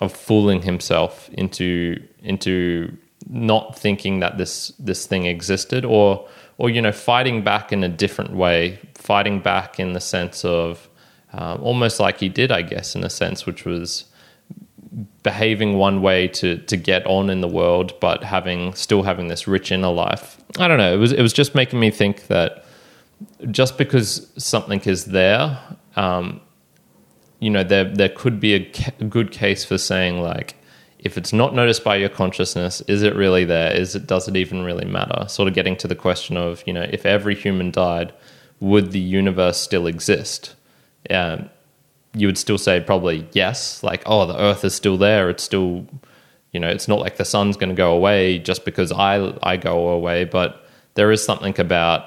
of 0.00 0.12
fooling 0.12 0.62
himself 0.62 1.28
into 1.32 2.02
into 2.22 2.96
not 3.28 3.78
thinking 3.78 4.20
that 4.20 4.38
this 4.38 4.68
this 4.78 5.06
thing 5.06 5.26
existed 5.26 5.84
or 5.84 6.26
or 6.58 6.70
you 6.70 6.80
know 6.80 6.92
fighting 6.92 7.42
back 7.42 7.72
in 7.72 7.84
a 7.84 7.88
different 7.88 8.32
way 8.32 8.78
fighting 8.94 9.40
back 9.40 9.78
in 9.78 9.92
the 9.92 10.00
sense 10.00 10.44
of 10.44 10.88
um, 11.32 11.62
almost 11.62 12.00
like 12.00 12.18
he 12.18 12.28
did 12.28 12.50
i 12.50 12.62
guess 12.62 12.94
in 12.94 13.04
a 13.04 13.10
sense 13.10 13.44
which 13.46 13.64
was 13.64 14.06
behaving 15.22 15.76
one 15.76 16.02
way 16.02 16.28
to 16.28 16.58
to 16.58 16.76
get 16.76 17.06
on 17.06 17.30
in 17.30 17.40
the 17.40 17.48
world, 17.48 17.98
but 18.00 18.24
having 18.24 18.74
still 18.74 19.02
having 19.02 19.28
this 19.28 19.46
rich 19.46 19.70
inner 19.70 19.90
life. 19.90 20.38
I 20.58 20.68
don't 20.68 20.78
know. 20.78 20.92
It 20.92 20.98
was 20.98 21.12
it 21.12 21.22
was 21.22 21.32
just 21.32 21.54
making 21.54 21.78
me 21.80 21.90
think 21.90 22.26
that 22.26 22.64
just 23.50 23.78
because 23.78 24.30
something 24.36 24.80
is 24.80 25.06
there, 25.06 25.58
um, 25.96 26.40
you 27.40 27.50
know, 27.50 27.64
there 27.64 27.84
there 27.84 28.08
could 28.08 28.38
be 28.38 28.54
a, 28.54 28.64
ca- 28.64 28.92
a 29.00 29.04
good 29.04 29.32
case 29.32 29.64
for 29.64 29.78
saying 29.78 30.20
like, 30.20 30.54
if 30.98 31.16
it's 31.18 31.32
not 31.32 31.54
noticed 31.54 31.82
by 31.82 31.96
your 31.96 32.10
consciousness, 32.10 32.82
is 32.82 33.02
it 33.02 33.16
really 33.16 33.44
there? 33.44 33.72
Is 33.72 33.96
it 33.96 34.06
does 34.06 34.28
it 34.28 34.36
even 34.36 34.62
really 34.62 34.84
matter? 34.84 35.26
Sort 35.28 35.48
of 35.48 35.54
getting 35.54 35.76
to 35.78 35.88
the 35.88 35.96
question 35.96 36.36
of 36.36 36.62
you 36.66 36.72
know, 36.72 36.86
if 36.90 37.04
every 37.04 37.34
human 37.34 37.70
died, 37.70 38.12
would 38.60 38.92
the 38.92 39.00
universe 39.00 39.58
still 39.58 39.86
exist? 39.86 40.54
Um, 41.08 41.48
you 42.14 42.26
would 42.26 42.38
still 42.38 42.58
say 42.58 42.80
probably 42.80 43.26
yes, 43.32 43.82
like, 43.82 44.02
oh, 44.06 44.26
the 44.26 44.38
earth 44.38 44.64
is 44.64 44.74
still 44.74 44.96
there. 44.96 45.30
It's 45.30 45.42
still, 45.42 45.86
you 46.52 46.60
know, 46.60 46.68
it's 46.68 46.88
not 46.88 46.98
like 46.98 47.16
the 47.16 47.24
sun's 47.24 47.56
going 47.56 47.70
to 47.70 47.74
go 47.74 47.92
away 47.92 48.38
just 48.38 48.64
because 48.64 48.92
I, 48.92 49.32
I 49.42 49.56
go 49.56 49.88
away. 49.88 50.24
But 50.24 50.66
there 50.94 51.12
is 51.12 51.24
something 51.24 51.58
about 51.58 52.04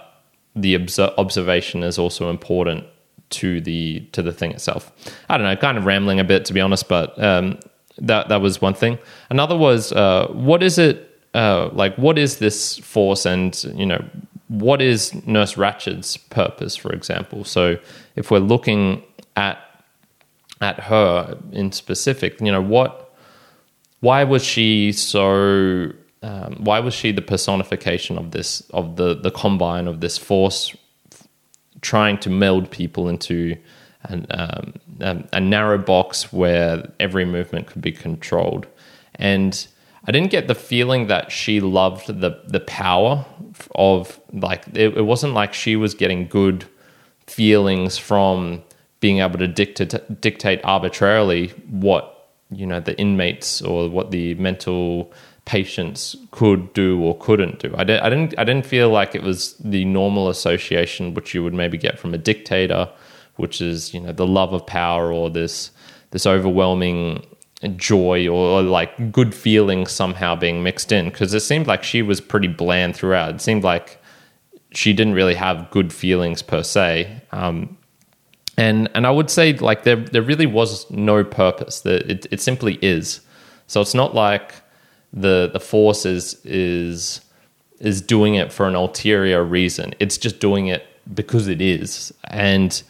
the 0.55 0.75
observation 1.17 1.83
is 1.83 1.97
also 1.97 2.29
important 2.29 2.85
to 3.33 3.61
the 3.61 3.99
to 4.11 4.21
the 4.21 4.31
thing 4.31 4.51
itself. 4.51 4.91
I 5.29 5.37
don't 5.37 5.45
know, 5.45 5.55
kind 5.55 5.77
of 5.77 5.85
rambling 5.85 6.19
a 6.19 6.23
bit 6.23 6.45
to 6.45 6.53
be 6.53 6.61
honest, 6.61 6.87
but 6.87 7.21
um, 7.21 7.59
that 7.97 8.29
that 8.29 8.41
was 8.41 8.61
one 8.61 8.73
thing. 8.73 8.97
Another 9.29 9.55
was 9.57 9.91
uh, 9.91 10.27
what 10.31 10.63
is 10.63 10.77
it 10.77 11.19
uh, 11.33 11.69
like? 11.73 11.95
What 11.97 12.17
is 12.17 12.37
this 12.37 12.77
force, 12.79 13.25
and 13.25 13.63
you 13.75 13.85
know, 13.85 14.03
what 14.47 14.81
is 14.81 15.13
Nurse 15.27 15.57
Ratched's 15.57 16.17
purpose, 16.17 16.75
for 16.75 16.91
example? 16.91 17.43
So 17.43 17.77
if 18.15 18.31
we're 18.31 18.39
looking 18.39 19.03
at 19.35 19.59
at 20.63 20.79
her 20.79 21.37
in 21.51 21.71
specific. 21.71 22.39
You 22.41 22.51
know 22.51 22.61
what? 22.61 23.13
Why 23.99 24.23
was 24.23 24.43
she 24.43 24.91
so? 24.91 25.91
Um, 26.21 26.55
why 26.59 26.79
was 26.79 26.93
she 26.93 27.11
the 27.11 27.21
personification 27.21 28.17
of 28.17 28.31
this 28.31 28.61
of 28.71 28.95
the 28.95 29.13
the 29.13 29.31
combine 29.31 29.87
of 29.87 29.99
this 29.99 30.17
force 30.17 30.75
trying 31.83 32.17
to 32.17 32.29
meld 32.29 32.71
people 32.71 33.07
into 33.07 33.55
an, 34.05 34.25
um, 34.31 34.73
a, 34.99 35.23
a 35.33 35.39
narrow 35.39 35.77
box 35.77 36.33
where 36.33 36.89
every 36.99 37.25
movement 37.25 37.67
could 37.67 37.81
be 37.81 37.91
controlled. 37.91 38.65
And 39.15 39.67
I 40.05 40.11
didn't 40.11 40.31
get 40.31 40.47
the 40.47 40.55
feeling 40.55 41.07
that 41.07 41.31
she 41.31 41.61
loved 41.61 42.07
the 42.07 42.41
the 42.45 42.59
power 42.59 43.25
of 43.75 44.19
like 44.33 44.65
it, 44.73 44.97
it, 44.97 45.05
wasn't 45.05 45.33
like 45.33 45.53
she 45.53 45.75
was 45.75 45.93
getting 45.93 46.27
good 46.27 46.65
feelings 47.27 47.97
from 47.97 48.63
being 48.99 49.19
able 49.19 49.39
to 49.39 49.47
dictate 49.47 49.93
dictate 50.19 50.59
arbitrarily 50.63 51.49
what 51.69 52.12
you 52.55 52.65
know 52.65 52.79
the 52.79 52.97
inmates 52.99 53.61
or 53.61 53.89
what 53.89 54.11
the 54.11 54.35
mental 54.35 55.11
patients 55.45 56.15
could 56.31 56.71
do 56.73 57.01
or 57.01 57.17
couldn't 57.17 57.59
do. 57.59 57.73
I, 57.75 57.81
I 57.81 57.83
didn't 57.83 58.37
I 58.37 58.43
didn't 58.43 58.65
feel 58.65 58.89
like 58.89 59.15
it 59.15 59.23
was 59.23 59.55
the 59.57 59.85
normal 59.85 60.29
association 60.29 61.13
which 61.13 61.33
you 61.33 61.43
would 61.43 61.53
maybe 61.53 61.77
get 61.77 61.99
from 61.99 62.13
a 62.13 62.17
dictator, 62.17 62.89
which 63.35 63.61
is 63.61 63.93
you 63.93 63.99
know 63.99 64.11
the 64.11 64.27
love 64.27 64.53
of 64.53 64.65
power 64.65 65.11
or 65.11 65.29
this 65.29 65.71
this 66.11 66.25
overwhelming 66.25 67.25
joy 67.77 68.27
or, 68.27 68.59
or 68.59 68.61
like 68.61 69.11
good 69.11 69.33
feelings 69.33 69.91
somehow 69.91 70.35
being 70.35 70.63
mixed 70.63 70.91
in 70.91 71.05
because 71.05 71.33
it 71.33 71.39
seemed 71.39 71.67
like 71.67 71.83
she 71.83 72.01
was 72.01 72.21
pretty 72.21 72.47
bland 72.47 72.95
throughout. 72.95 73.35
It 73.35 73.41
seemed 73.41 73.63
like 73.63 74.01
she 74.71 74.93
didn't 74.93 75.13
really 75.13 75.35
have 75.35 75.69
good 75.71 75.93
feelings 75.93 76.41
per 76.41 76.63
se. 76.63 77.21
Um, 77.31 77.77
and 78.57 78.89
and 78.93 79.07
I 79.07 79.11
would 79.11 79.29
say 79.29 79.53
like 79.53 79.83
there 79.83 79.95
there 79.95 80.21
really 80.21 80.45
was 80.45 80.89
no 80.91 81.23
purpose. 81.23 81.81
That 81.81 82.09
it 82.09 82.27
it 82.31 82.41
simply 82.41 82.77
is. 82.81 83.21
So 83.67 83.81
it's 83.81 83.93
not 83.93 84.13
like 84.13 84.53
the 85.11 85.49
the 85.51 85.59
force 85.59 86.05
is 86.05 86.39
is 86.45 87.21
is 87.79 88.01
doing 88.01 88.35
it 88.35 88.51
for 88.51 88.67
an 88.67 88.75
ulterior 88.75 89.43
reason. 89.43 89.93
It's 89.99 90.17
just 90.17 90.39
doing 90.39 90.67
it 90.67 90.85
because 91.13 91.47
it 91.47 91.61
is. 91.61 92.13
And 92.25 92.81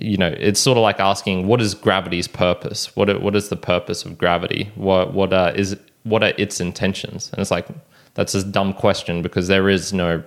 you 0.00 0.16
know, 0.16 0.28
it's 0.38 0.60
sort 0.60 0.78
of 0.78 0.82
like 0.82 1.00
asking 1.00 1.46
what 1.46 1.60
is 1.60 1.74
gravity's 1.74 2.28
purpose? 2.28 2.94
What 2.96 3.20
what 3.22 3.36
is 3.36 3.48
the 3.48 3.56
purpose 3.56 4.04
of 4.04 4.16
gravity? 4.16 4.70
What 4.74 5.12
what 5.12 5.32
is 5.56 5.76
what 6.04 6.22
are 6.22 6.32
its 6.38 6.60
intentions? 6.60 7.30
And 7.32 7.40
it's 7.40 7.50
like 7.50 7.66
that's 8.14 8.34
a 8.34 8.44
dumb 8.44 8.72
question 8.72 9.22
because 9.22 9.48
there 9.48 9.68
is 9.68 9.92
no 9.92 10.22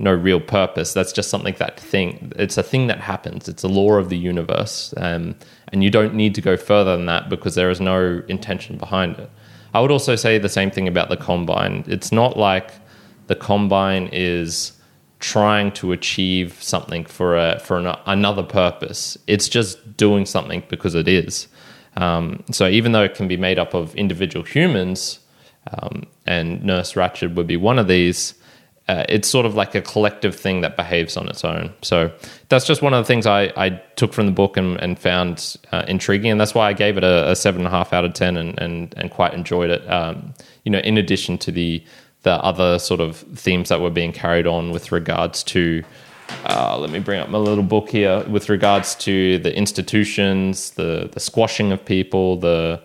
no 0.00 0.12
real 0.12 0.40
purpose. 0.40 0.92
That's 0.92 1.12
just 1.12 1.30
something 1.30 1.54
that 1.58 1.78
thing. 1.78 2.32
It's 2.36 2.56
a 2.56 2.62
thing 2.62 2.86
that 2.88 3.00
happens. 3.00 3.48
It's 3.48 3.62
a 3.62 3.68
law 3.68 3.94
of 3.94 4.08
the 4.08 4.16
universe, 4.16 4.94
um, 4.96 5.36
and 5.68 5.84
you 5.84 5.90
don't 5.90 6.14
need 6.14 6.34
to 6.34 6.40
go 6.40 6.56
further 6.56 6.96
than 6.96 7.06
that 7.06 7.28
because 7.28 7.54
there 7.54 7.70
is 7.70 7.80
no 7.80 8.22
intention 8.28 8.78
behind 8.78 9.18
it. 9.18 9.30
I 9.74 9.80
would 9.80 9.90
also 9.90 10.16
say 10.16 10.38
the 10.38 10.48
same 10.48 10.70
thing 10.70 10.88
about 10.88 11.10
the 11.10 11.16
combine. 11.16 11.84
It's 11.86 12.10
not 12.10 12.36
like 12.36 12.72
the 13.28 13.36
combine 13.36 14.08
is 14.12 14.72
trying 15.20 15.70
to 15.70 15.92
achieve 15.92 16.60
something 16.62 17.04
for 17.04 17.36
a 17.36 17.60
for 17.60 17.78
an, 17.78 17.94
another 18.06 18.42
purpose. 18.42 19.18
It's 19.26 19.48
just 19.48 19.96
doing 19.96 20.26
something 20.26 20.62
because 20.68 20.94
it 20.94 21.06
is. 21.06 21.46
Um, 21.96 22.42
so 22.50 22.68
even 22.68 22.92
though 22.92 23.04
it 23.04 23.14
can 23.14 23.28
be 23.28 23.36
made 23.36 23.58
up 23.58 23.74
of 23.74 23.94
individual 23.96 24.44
humans, 24.44 25.20
um, 25.72 26.06
and 26.26 26.62
Nurse 26.64 26.94
Ratched 26.94 27.34
would 27.34 27.46
be 27.46 27.56
one 27.56 27.78
of 27.78 27.88
these, 27.88 28.34
uh, 28.90 29.04
it's 29.08 29.28
sort 29.28 29.46
of 29.46 29.54
like 29.54 29.76
a 29.76 29.80
collective 29.80 30.34
thing 30.34 30.62
that 30.62 30.76
behaves 30.76 31.16
on 31.16 31.28
its 31.28 31.44
own. 31.44 31.72
So 31.80 32.10
that's 32.48 32.66
just 32.66 32.82
one 32.82 32.92
of 32.92 33.04
the 33.04 33.06
things 33.06 33.24
I, 33.24 33.52
I 33.56 33.68
took 33.94 34.12
from 34.12 34.26
the 34.26 34.32
book 34.32 34.56
and, 34.56 34.80
and 34.80 34.98
found 34.98 35.56
uh, 35.70 35.84
intriguing, 35.86 36.32
and 36.32 36.40
that's 36.40 36.54
why 36.54 36.68
I 36.68 36.72
gave 36.72 36.96
it 36.96 37.04
a, 37.04 37.30
a, 37.30 37.36
seven 37.36 37.60
and 37.60 37.68
a 37.68 37.70
half 37.70 37.92
out 37.92 38.04
of 38.04 38.14
ten, 38.14 38.36
and 38.36 38.58
and, 38.58 38.92
and 38.96 39.08
quite 39.12 39.32
enjoyed 39.32 39.70
it. 39.70 39.88
Um, 39.88 40.34
you 40.64 40.72
know, 40.72 40.80
in 40.80 40.98
addition 40.98 41.38
to 41.38 41.52
the 41.52 41.84
the 42.22 42.32
other 42.42 42.80
sort 42.80 43.00
of 43.00 43.18
themes 43.36 43.68
that 43.68 43.80
were 43.80 43.90
being 43.90 44.12
carried 44.12 44.48
on 44.48 44.72
with 44.72 44.90
regards 44.90 45.44
to. 45.44 45.84
Uh, 46.44 46.76
let 46.78 46.90
me 46.90 46.98
bring 46.98 47.20
up 47.20 47.28
my 47.28 47.38
little 47.38 47.64
book 47.64 47.90
here 47.90 48.24
with 48.28 48.48
regards 48.48 48.96
to 48.96 49.38
the 49.38 49.56
institutions, 49.56 50.72
the 50.72 51.08
the 51.12 51.20
squashing 51.20 51.70
of 51.70 51.84
people, 51.84 52.36
the 52.38 52.80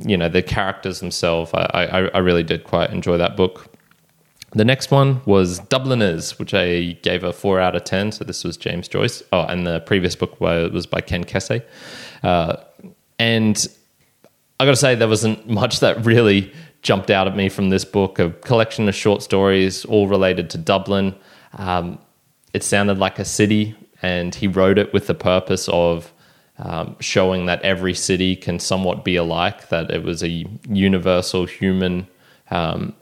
you 0.00 0.16
know 0.16 0.30
the 0.30 0.42
characters 0.42 1.00
themselves. 1.00 1.50
I, 1.52 1.64
I, 1.64 1.98
I 2.08 2.18
really 2.18 2.42
did 2.42 2.64
quite 2.64 2.90
enjoy 2.90 3.18
that 3.18 3.36
book. 3.36 3.71
The 4.54 4.64
next 4.64 4.90
one 4.90 5.22
was 5.24 5.60
Dubliners, 5.60 6.38
which 6.38 6.52
I 6.52 6.98
gave 7.02 7.24
a 7.24 7.32
four 7.32 7.58
out 7.58 7.74
of 7.74 7.84
ten. 7.84 8.12
So 8.12 8.24
this 8.24 8.44
was 8.44 8.56
James 8.56 8.86
Joyce. 8.86 9.22
Oh, 9.32 9.42
and 9.42 9.66
the 9.66 9.80
previous 9.80 10.14
book 10.14 10.38
was 10.40 10.86
by 10.86 11.00
Ken 11.00 11.24
Kesey. 11.24 11.62
Uh, 12.22 12.56
and 13.18 13.66
I 14.60 14.64
got 14.64 14.72
to 14.72 14.76
say, 14.76 14.94
there 14.94 15.08
wasn't 15.08 15.48
much 15.60 15.80
that 15.80 16.04
really 16.04 16.52
jumped 16.82 17.10
out 17.10 17.26
at 17.26 17.34
me 17.34 17.48
from 17.48 17.70
this 17.70 17.84
book. 17.84 18.18
A 18.18 18.30
collection 18.30 18.88
of 18.88 18.94
short 18.94 19.22
stories, 19.22 19.84
all 19.86 20.06
related 20.06 20.50
to 20.50 20.58
Dublin. 20.58 21.14
Um, 21.54 21.98
it 22.52 22.62
sounded 22.62 22.98
like 22.98 23.18
a 23.18 23.24
city, 23.24 23.74
and 24.02 24.34
he 24.34 24.48
wrote 24.48 24.78
it 24.78 24.92
with 24.92 25.06
the 25.06 25.14
purpose 25.14 25.68
of 25.70 26.12
um, 26.58 26.96
showing 27.00 27.46
that 27.46 27.62
every 27.62 27.94
city 27.94 28.36
can 28.36 28.58
somewhat 28.58 29.04
be 29.04 29.16
alike. 29.16 29.70
That 29.70 29.90
it 29.90 30.02
was 30.02 30.22
a 30.22 30.44
universal 30.68 31.46
human 31.46 32.06
um, 32.50 32.94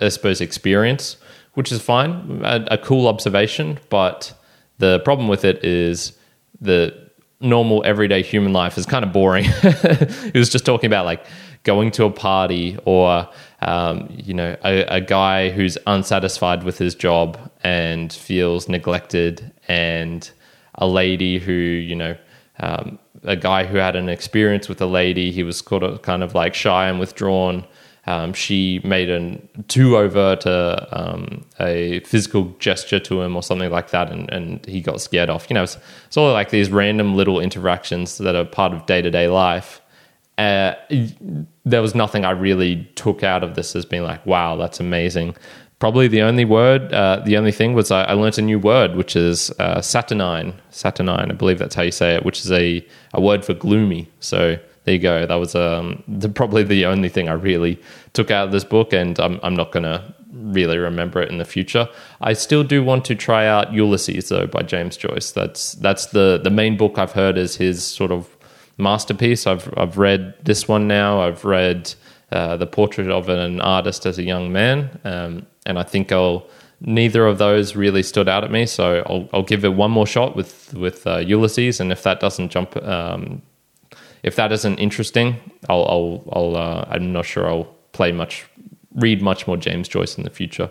I, 0.00 0.08
suppose, 0.08 0.40
experience, 0.40 1.16
which 1.54 1.72
is 1.72 1.80
fine, 1.80 2.42
a, 2.44 2.66
a 2.72 2.78
cool 2.78 3.06
observation. 3.06 3.78
But 3.88 4.32
the 4.78 5.00
problem 5.00 5.28
with 5.28 5.44
it 5.44 5.64
is 5.64 6.12
the 6.60 7.10
normal 7.40 7.82
everyday 7.84 8.22
human 8.22 8.52
life 8.52 8.76
is 8.76 8.86
kind 8.86 9.04
of 9.04 9.12
boring. 9.12 9.44
he 10.32 10.38
was 10.38 10.50
just 10.50 10.66
talking 10.66 10.86
about 10.86 11.04
like 11.06 11.24
going 11.62 11.90
to 11.92 12.04
a 12.04 12.10
party 12.10 12.78
or 12.84 13.28
um, 13.60 14.08
you 14.10 14.34
know 14.34 14.56
a, 14.64 14.82
a, 14.84 15.00
guy 15.00 15.50
who's 15.50 15.76
unsatisfied 15.86 16.62
with 16.62 16.78
his 16.78 16.94
job 16.94 17.38
and 17.62 18.12
feels 18.12 18.68
neglected 18.68 19.52
and 19.68 20.30
a 20.76 20.86
lady 20.86 21.38
who 21.38 21.52
you 21.52 21.94
know 21.94 22.16
um, 22.60 22.98
a 23.24 23.36
guy 23.36 23.64
who 23.64 23.76
had 23.76 23.96
an 23.96 24.08
experience 24.08 24.68
with 24.68 24.80
a 24.80 24.86
lady 24.86 25.30
he 25.30 25.42
was 25.42 25.60
kind 25.60 25.82
of, 25.82 26.02
kind 26.02 26.22
of 26.22 26.34
like 26.34 26.54
shy 26.54 26.88
and 26.88 26.98
withdrawn 26.98 27.64
um, 28.06 28.32
she 28.32 28.80
made 28.82 29.10
a 29.10 29.38
too 29.68 29.96
overt 29.96 30.46
um, 30.46 31.44
a 31.60 32.00
physical 32.00 32.54
gesture 32.58 32.98
to 33.00 33.20
him 33.20 33.36
or 33.36 33.42
something 33.42 33.70
like 33.70 33.90
that, 33.90 34.10
and, 34.10 34.30
and 34.30 34.64
he 34.66 34.80
got 34.80 35.00
scared 35.00 35.30
off. 35.30 35.46
You 35.50 35.54
know, 35.54 35.64
it's, 35.64 35.76
it's 36.06 36.16
all 36.16 36.32
like 36.32 36.50
these 36.50 36.70
random 36.70 37.14
little 37.14 37.40
interactions 37.40 38.18
that 38.18 38.34
are 38.34 38.44
part 38.44 38.72
of 38.72 38.86
day 38.86 39.02
to 39.02 39.10
day 39.10 39.28
life. 39.28 39.80
Uh, 40.38 40.74
there 41.66 41.82
was 41.82 41.94
nothing 41.94 42.24
I 42.24 42.30
really 42.30 42.90
took 42.94 43.22
out 43.22 43.44
of 43.44 43.54
this 43.54 43.76
as 43.76 43.84
being 43.84 44.04
like, 44.04 44.24
wow, 44.24 44.56
that's 44.56 44.80
amazing. 44.80 45.36
Probably 45.78 46.08
the 46.08 46.22
only 46.22 46.46
word, 46.46 46.92
uh, 46.92 47.20
the 47.24 47.36
only 47.36 47.52
thing 47.52 47.74
was 47.74 47.90
I, 47.90 48.04
I 48.04 48.12
learned 48.14 48.38
a 48.38 48.42
new 48.42 48.58
word, 48.58 48.96
which 48.96 49.16
is 49.16 49.50
uh, 49.58 49.82
saturnine. 49.82 50.54
Saturnine, 50.70 51.30
I 51.30 51.34
believe 51.34 51.58
that's 51.58 51.74
how 51.74 51.82
you 51.82 51.90
say 51.90 52.14
it, 52.14 52.24
which 52.24 52.40
is 52.40 52.50
a, 52.52 52.86
a 53.12 53.20
word 53.20 53.44
for 53.44 53.52
gloomy. 53.52 54.08
So 54.20 54.58
there 54.90 54.96
you 54.96 55.02
go. 55.02 55.26
That 55.26 55.36
was 55.36 55.54
um, 55.54 56.02
the, 56.08 56.28
probably 56.28 56.64
the 56.64 56.84
only 56.86 57.08
thing 57.08 57.28
I 57.28 57.34
really 57.34 57.80
took 58.12 58.30
out 58.30 58.46
of 58.46 58.52
this 58.52 58.64
book, 58.64 58.92
and 58.92 59.18
I'm, 59.20 59.38
I'm 59.44 59.54
not 59.54 59.70
going 59.70 59.84
to 59.84 60.02
really 60.32 60.78
remember 60.78 61.20
it 61.22 61.30
in 61.30 61.38
the 61.38 61.44
future. 61.44 61.88
I 62.20 62.32
still 62.32 62.64
do 62.64 62.82
want 62.82 63.04
to 63.04 63.14
try 63.14 63.46
out 63.46 63.72
Ulysses 63.72 64.30
though 64.30 64.46
by 64.46 64.62
James 64.62 64.96
Joyce. 64.96 65.30
That's 65.30 65.74
that's 65.74 66.06
the 66.06 66.40
the 66.42 66.50
main 66.50 66.76
book 66.76 66.98
I've 66.98 67.12
heard 67.12 67.38
is 67.38 67.56
his 67.56 67.84
sort 67.84 68.10
of 68.10 68.36
masterpiece. 68.78 69.46
I've 69.46 69.72
I've 69.76 69.96
read 69.96 70.34
this 70.42 70.66
one 70.66 70.88
now. 70.88 71.20
I've 71.20 71.44
read 71.44 71.94
uh, 72.32 72.56
the 72.56 72.66
Portrait 72.66 73.08
of 73.08 73.28
an 73.28 73.60
Artist 73.60 74.06
as 74.06 74.18
a 74.18 74.24
Young 74.24 74.50
Man, 74.52 74.98
um, 75.04 75.46
and 75.66 75.78
I 75.78 75.84
think 75.84 76.10
I'll. 76.10 76.48
Neither 76.82 77.26
of 77.26 77.36
those 77.36 77.76
really 77.76 78.02
stood 78.02 78.26
out 78.26 78.42
at 78.42 78.50
me, 78.50 78.64
so 78.64 79.02
I'll, 79.04 79.28
I'll 79.34 79.42
give 79.42 79.66
it 79.66 79.74
one 79.74 79.90
more 79.90 80.06
shot 80.06 80.34
with 80.34 80.72
with 80.72 81.06
uh, 81.06 81.18
Ulysses, 81.18 81.78
and 81.78 81.92
if 81.92 82.02
that 82.04 82.20
doesn't 82.20 82.50
jump 82.50 82.74
um, 82.78 83.42
if 84.22 84.36
that 84.36 84.52
isn't 84.52 84.78
interesting, 84.78 85.36
I'll, 85.68 85.84
I'll, 85.84 86.32
I'll 86.32 86.56
uh, 86.56 86.84
I'm 86.88 87.12
not 87.12 87.24
sure 87.24 87.48
I'll 87.48 87.74
play 87.92 88.12
much, 88.12 88.46
read 88.94 89.22
much 89.22 89.46
more 89.46 89.56
James 89.56 89.88
Joyce 89.88 90.16
in 90.16 90.24
the 90.24 90.30
future. 90.30 90.70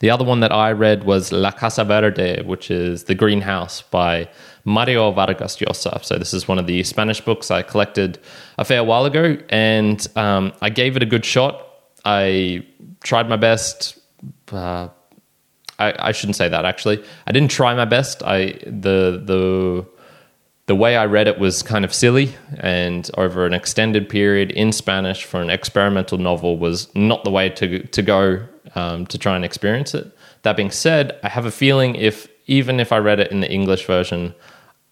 The 0.00 0.10
other 0.10 0.24
one 0.24 0.40
that 0.40 0.52
I 0.52 0.72
read 0.72 1.04
was 1.04 1.32
La 1.32 1.50
Casa 1.50 1.82
Verde, 1.84 2.42
which 2.42 2.70
is 2.70 3.04
The 3.04 3.14
Greenhouse 3.14 3.80
by 3.80 4.28
Mario 4.64 5.10
Vargas 5.10 5.56
Llosa. 5.56 6.04
So 6.04 6.18
this 6.18 6.34
is 6.34 6.46
one 6.46 6.58
of 6.58 6.66
the 6.66 6.82
Spanish 6.82 7.20
books 7.20 7.50
I 7.50 7.62
collected 7.62 8.18
a 8.58 8.64
fair 8.64 8.84
while 8.84 9.06
ago, 9.06 9.38
and 9.48 10.06
um, 10.16 10.52
I 10.60 10.68
gave 10.68 10.96
it 10.96 11.02
a 11.02 11.06
good 11.06 11.24
shot. 11.24 11.66
I 12.04 12.66
tried 13.02 13.28
my 13.28 13.36
best. 13.36 13.98
Uh, 14.52 14.88
I, 15.78 15.94
I, 15.98 16.12
shouldn't 16.12 16.36
say 16.36 16.48
that 16.48 16.64
actually. 16.64 17.02
I 17.26 17.32
didn't 17.32 17.50
try 17.50 17.74
my 17.74 17.84
best. 17.84 18.22
I 18.22 18.58
the 18.64 19.22
the 19.24 19.86
the 20.66 20.74
way 20.74 20.96
I 20.96 21.06
read 21.06 21.28
it 21.28 21.38
was 21.38 21.62
kind 21.62 21.84
of 21.84 21.94
silly, 21.94 22.34
and 22.58 23.08
over 23.16 23.46
an 23.46 23.54
extended 23.54 24.08
period 24.08 24.50
in 24.50 24.72
Spanish 24.72 25.24
for 25.24 25.40
an 25.40 25.48
experimental 25.48 26.18
novel 26.18 26.58
was 26.58 26.92
not 26.94 27.24
the 27.24 27.30
way 27.30 27.48
to 27.50 27.86
to 27.86 28.02
go 28.02 28.44
um, 28.74 29.06
to 29.06 29.18
try 29.18 29.36
and 29.36 29.44
experience 29.44 29.94
it. 29.94 30.10
That 30.42 30.56
being 30.56 30.72
said, 30.72 31.18
I 31.22 31.28
have 31.28 31.46
a 31.46 31.50
feeling 31.50 31.94
if 31.94 32.28
even 32.46 32.80
if 32.80 32.92
I 32.92 32.98
read 32.98 33.20
it 33.20 33.30
in 33.30 33.40
the 33.40 33.50
English 33.50 33.86
version, 33.86 34.34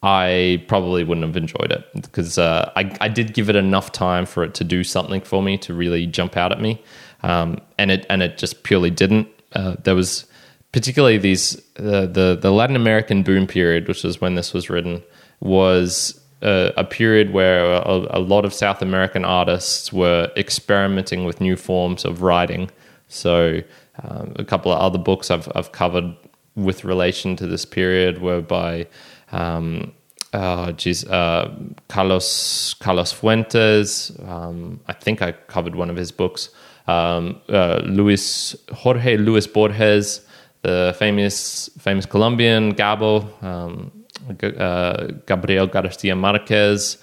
I 0.02 0.64
probably 0.68 1.02
wouldn't 1.02 1.26
have 1.26 1.36
enjoyed 1.36 1.72
it 1.72 1.84
because 1.94 2.38
uh, 2.38 2.70
I, 2.76 2.96
I 3.00 3.08
did 3.08 3.34
give 3.34 3.48
it 3.48 3.56
enough 3.56 3.90
time 3.90 4.26
for 4.26 4.44
it 4.44 4.54
to 4.54 4.64
do 4.64 4.84
something 4.84 5.22
for 5.22 5.42
me 5.42 5.56
to 5.58 5.74
really 5.74 6.06
jump 6.06 6.36
out 6.36 6.52
at 6.52 6.60
me, 6.60 6.82
um, 7.24 7.58
and 7.78 7.90
it 7.90 8.06
and 8.08 8.22
it 8.22 8.38
just 8.38 8.62
purely 8.62 8.90
didn't. 8.90 9.26
Uh, 9.52 9.74
there 9.82 9.96
was 9.96 10.26
particularly 10.70 11.18
these 11.18 11.56
uh, 11.78 12.06
the 12.06 12.38
the 12.40 12.52
Latin 12.52 12.76
American 12.76 13.24
boom 13.24 13.48
period, 13.48 13.88
which 13.88 14.04
was 14.04 14.20
when 14.20 14.36
this 14.36 14.54
was 14.54 14.70
written 14.70 15.02
was 15.40 16.20
a, 16.42 16.72
a 16.76 16.84
period 16.84 17.32
where 17.32 17.64
a, 17.64 18.18
a, 18.18 18.20
lot 18.20 18.44
of 18.44 18.52
South 18.52 18.82
American 18.82 19.24
artists 19.24 19.92
were 19.92 20.30
experimenting 20.36 21.24
with 21.24 21.40
new 21.40 21.56
forms 21.56 22.04
of 22.04 22.22
writing. 22.22 22.70
So, 23.08 23.60
um, 24.02 24.32
a 24.36 24.44
couple 24.44 24.72
of 24.72 24.78
other 24.78 24.98
books 24.98 25.30
I've, 25.30 25.48
I've 25.54 25.72
covered 25.72 26.14
with 26.56 26.84
relation 26.84 27.36
to 27.36 27.46
this 27.46 27.64
period 27.64 28.20
were 28.20 28.40
by 28.40 28.86
um, 29.32 29.92
uh, 30.34 30.72
geez, 30.72 31.04
uh, 31.04 31.54
Carlos 31.88 32.74
Carlos 32.74 33.12
Fuentes. 33.12 34.12
Um, 34.26 34.80
I 34.88 34.92
think 34.92 35.22
I 35.22 35.32
covered 35.32 35.76
one 35.76 35.90
of 35.90 35.96
his 35.96 36.10
books. 36.10 36.50
Um, 36.86 37.40
uh, 37.48 37.80
Luis 37.84 38.56
Jorge 38.72 39.16
Luis 39.16 39.46
Borges, 39.46 40.26
the 40.62 40.94
famous 40.98 41.70
famous 41.78 42.04
Colombian 42.04 42.74
Gabo. 42.74 43.42
Um, 43.42 44.03
uh, 44.42 45.08
Gabriel 45.26 45.66
Garcia 45.66 46.16
Marquez. 46.16 46.98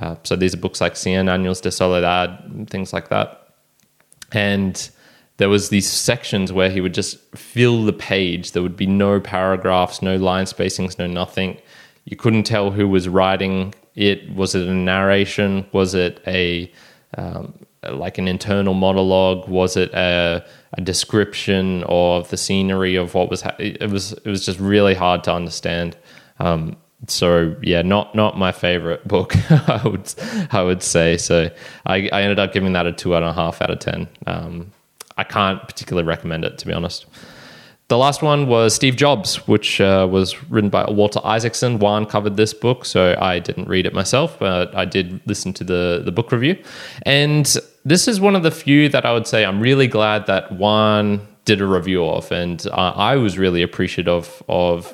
Uh, 0.00 0.16
so 0.24 0.36
these 0.36 0.54
are 0.54 0.58
books 0.58 0.80
like 0.80 0.94
Cien 0.94 1.24
Años 1.24 1.62
de 1.62 1.70
Soledad, 1.70 2.68
things 2.68 2.92
like 2.92 3.08
that. 3.08 3.54
And 4.32 4.90
there 5.38 5.48
was 5.48 5.68
these 5.68 5.90
sections 5.90 6.52
where 6.52 6.70
he 6.70 6.80
would 6.80 6.94
just 6.94 7.18
fill 7.36 7.84
the 7.84 7.92
page. 7.92 8.52
There 8.52 8.62
would 8.62 8.76
be 8.76 8.86
no 8.86 9.20
paragraphs, 9.20 10.02
no 10.02 10.16
line 10.16 10.46
spacings, 10.46 10.98
no 10.98 11.06
nothing. 11.06 11.58
you 12.04 12.16
couldn't 12.16 12.44
tell 12.44 12.70
who 12.70 12.88
was 12.88 13.08
writing 13.08 13.74
it. 13.94 14.34
Was 14.34 14.54
it 14.54 14.66
a 14.66 14.74
narration? 14.74 15.66
Was 15.72 15.94
it 15.94 16.22
a 16.26 16.70
um, 17.16 17.54
like 17.82 18.18
an 18.18 18.28
internal 18.28 18.74
monologue? 18.74 19.48
Was 19.48 19.76
it 19.76 19.92
a, 19.92 20.44
a, 20.74 20.80
description 20.80 21.84
of 21.88 22.28
the 22.30 22.36
scenery 22.36 22.96
of 22.96 23.14
what 23.14 23.30
was? 23.30 23.42
Ha- 23.42 23.56
it 23.58 23.90
was 23.90 24.12
it 24.12 24.26
was 24.26 24.44
just 24.44 24.60
really 24.60 24.94
hard 24.94 25.24
to 25.24 25.32
understand. 25.32 25.96
Um, 26.38 26.76
so 27.06 27.54
yeah, 27.62 27.82
not 27.82 28.14
not 28.14 28.38
my 28.38 28.52
favorite 28.52 29.06
book. 29.06 29.34
I 29.50 29.82
would 29.84 30.14
I 30.50 30.62
would 30.62 30.82
say 30.82 31.16
so. 31.16 31.50
I, 31.84 32.08
I 32.12 32.22
ended 32.22 32.38
up 32.38 32.52
giving 32.52 32.72
that 32.72 32.86
a 32.86 32.92
two 32.92 33.14
and 33.14 33.24
a 33.24 33.32
half 33.32 33.60
out 33.62 33.70
of 33.70 33.78
ten. 33.78 34.08
Um, 34.26 34.72
I 35.16 35.24
can't 35.24 35.60
particularly 35.62 36.06
recommend 36.06 36.44
it 36.44 36.58
to 36.58 36.66
be 36.66 36.72
honest. 36.72 37.06
The 37.88 37.96
last 37.96 38.20
one 38.20 38.48
was 38.48 38.74
Steve 38.74 38.96
Jobs, 38.96 39.46
which 39.46 39.80
uh, 39.80 40.08
was 40.10 40.42
written 40.50 40.70
by 40.70 40.90
Walter 40.90 41.20
Isaacson. 41.22 41.78
Juan 41.78 42.04
covered 42.04 42.36
this 42.36 42.52
book, 42.52 42.84
so 42.84 43.16
I 43.20 43.38
didn't 43.38 43.68
read 43.68 43.86
it 43.86 43.94
myself, 43.94 44.40
but 44.40 44.74
I 44.74 44.84
did 44.84 45.20
listen 45.24 45.52
to 45.52 45.62
the, 45.62 46.02
the 46.04 46.10
book 46.10 46.32
review. 46.32 46.60
And 47.02 47.56
this 47.84 48.08
is 48.08 48.20
one 48.20 48.34
of 48.34 48.42
the 48.42 48.50
few 48.50 48.88
that 48.88 49.06
I 49.06 49.12
would 49.12 49.28
say 49.28 49.44
I'm 49.44 49.60
really 49.60 49.86
glad 49.86 50.26
that 50.26 50.50
Juan 50.50 51.24
did 51.44 51.60
a 51.60 51.66
review 51.66 52.04
of. 52.04 52.32
And 52.32 52.66
uh, 52.72 52.92
I 52.96 53.14
was 53.14 53.38
really 53.38 53.62
appreciative 53.62 54.42
of 54.48 54.92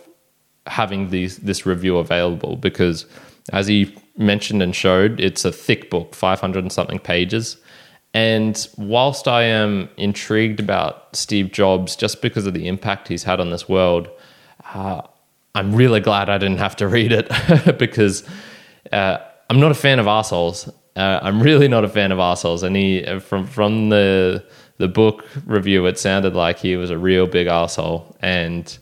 having 0.67 1.11
these, 1.11 1.39
this 1.39 1.67
review 1.67 1.99
available 1.99 2.57
because, 2.57 3.07
as 3.53 3.67
he 3.67 3.95
mentioned 4.17 4.63
and 4.63 4.75
showed, 4.75 5.21
it's 5.21 5.45
a 5.45 5.53
thick 5.53 5.91
book, 5.91 6.15
500 6.15 6.65
and 6.65 6.73
something 6.73 6.99
pages. 6.99 7.57
And 8.15 8.69
whilst 8.77 9.27
I 9.27 9.45
am 9.45 9.89
intrigued 9.97 10.61
about 10.61 11.17
Steve 11.17 11.51
Jobs 11.51 11.97
just 11.97 12.21
because 12.21 12.47
of 12.47 12.53
the 12.53 12.69
impact 12.69 13.09
he's 13.09 13.23
had 13.23 13.41
on 13.41 13.51
this 13.51 13.69
world, 13.69 14.09
uh, 14.75 15.03
I'm 15.55 15.75
really 15.75 16.01
glad 16.01 16.29
I 16.29 16.39
didn't 16.39 16.59
have 16.59 16.77
to 16.77 16.89
read 16.89 17.13
it 17.13 17.79
because 17.79 18.25
uh, 18.93 19.19
I'm 19.49 19.61
not 19.61 19.71
a 19.71 19.75
fan 19.75 19.99
of 19.99 20.07
assholes. 20.07 20.69
Uh, 20.95 21.21
I'm 21.23 21.43
really 21.43 21.69
not 21.69 21.85
a 21.85 21.89
fan 21.89 22.13
of 22.13 22.19
assholes. 22.19 22.63
And 22.63 22.77
he, 22.77 23.05
uh, 23.05 23.21
from 23.21 23.47
from 23.47 23.89
the 23.89 24.45
the 24.79 24.89
book 24.89 25.25
review, 25.47 25.87
it 25.87 25.99
sounded 25.99 26.35
like 26.35 26.59
he 26.59 26.77
was 26.77 26.91
a 26.91 26.99
real 26.99 27.27
big 27.27 27.47
asshole. 27.47 28.17
And 28.21 28.77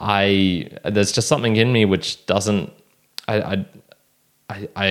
I, 0.00 0.70
there's 0.84 1.12
just 1.12 1.28
something 1.28 1.56
in 1.56 1.72
me 1.72 1.84
which 1.84 2.24
doesn't. 2.26 2.72
I, 3.28 3.40
I 3.40 3.66
I, 4.50 4.68
I 4.74 4.86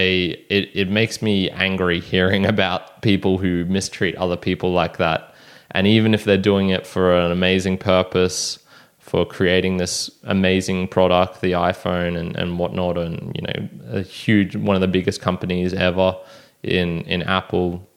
it, 0.49 0.69
it 0.73 0.89
makes 0.89 1.21
me 1.21 1.49
angry 1.49 1.99
hearing 1.99 2.45
about 2.53 3.01
people 3.01 3.37
who 3.37 3.65
mistreat 3.65 4.15
other 4.15 4.37
people 4.37 4.71
like 4.71 4.97
that. 4.97 5.33
And 5.71 5.85
even 5.85 6.13
if 6.13 6.23
they're 6.23 6.37
doing 6.37 6.69
it 6.69 6.87
for 6.87 7.15
an 7.19 7.31
amazing 7.31 7.77
purpose, 7.77 8.59
for 8.99 9.25
creating 9.25 9.77
this 9.77 10.09
amazing 10.23 10.87
product, 10.87 11.41
the 11.41 11.51
iPhone 11.53 12.17
and, 12.17 12.35
and 12.35 12.59
whatnot, 12.59 12.97
and 12.97 13.35
you 13.35 13.41
know, 13.41 13.69
a 13.97 14.01
huge 14.01 14.55
one 14.55 14.75
of 14.75 14.81
the 14.81 14.87
biggest 14.87 15.21
companies 15.21 15.73
ever 15.73 16.15
in 16.63 17.01
in 17.01 17.21
Apple. 17.23 17.88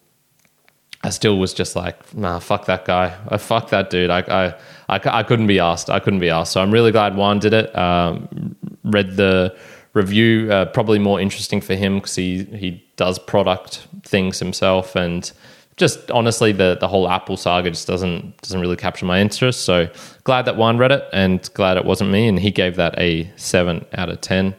I 1.05 1.11
still 1.11 1.39
was 1.39 1.53
just 1.53 1.75
like, 1.75 2.15
nah, 2.15 2.39
fuck 2.39 2.67
that 2.67 2.85
guy. 2.85 3.17
I 3.29 3.35
uh, 3.35 3.39
fuck 3.39 3.71
that 3.71 3.91
dude. 3.91 4.11
I, 4.11 4.21
I, 4.21 4.47
I, 4.89 5.01
I 5.19 5.23
couldn't 5.25 5.49
be 5.49 5.59
asked. 5.59 5.91
I 5.91 5.99
couldn't 5.99 6.21
be 6.21 6.31
asked. 6.31 6.53
So 6.53 6.63
I'm 6.63 6.71
really 6.71 6.93
glad 6.93 7.17
Juan 7.17 7.41
did 7.41 7.53
it. 7.53 7.77
Um, 7.77 8.55
read 8.85 9.17
the 9.17 9.57
review. 9.95 10.53
Uh, 10.53 10.67
probably 10.67 10.99
more 10.99 11.21
interesting 11.21 11.61
for 11.61 11.75
him 11.75 11.97
because 11.97 12.15
he 12.15 12.45
he 12.45 12.85
does 12.97 13.19
product 13.19 13.87
things 14.05 14.39
himself, 14.39 14.95
and 14.95 15.33
just 15.77 16.11
honestly, 16.11 16.53
the 16.53 16.77
the 16.79 16.89
whole 16.89 17.09
Apple 17.09 17.37
saga 17.37 17.71
just 17.71 17.89
doesn't 17.89 18.41
doesn't 18.43 18.61
really 18.61 18.77
capture 18.77 19.07
my 19.07 19.21
interest. 19.21 19.63
So 19.63 19.89
glad 20.25 20.45
that 20.45 20.57
Juan 20.57 20.79
read 20.79 20.93
it, 20.93 21.05
and 21.13 21.49
glad 21.55 21.77
it 21.77 21.85
wasn't 21.85 22.11
me, 22.11 22.29
and 22.29 22.39
he 22.39 22.51
gave 22.51 22.77
that 22.77 22.99
a 22.99 23.31
seven 23.37 23.85
out 23.95 24.09
of 24.09 24.21
ten. 24.21 24.55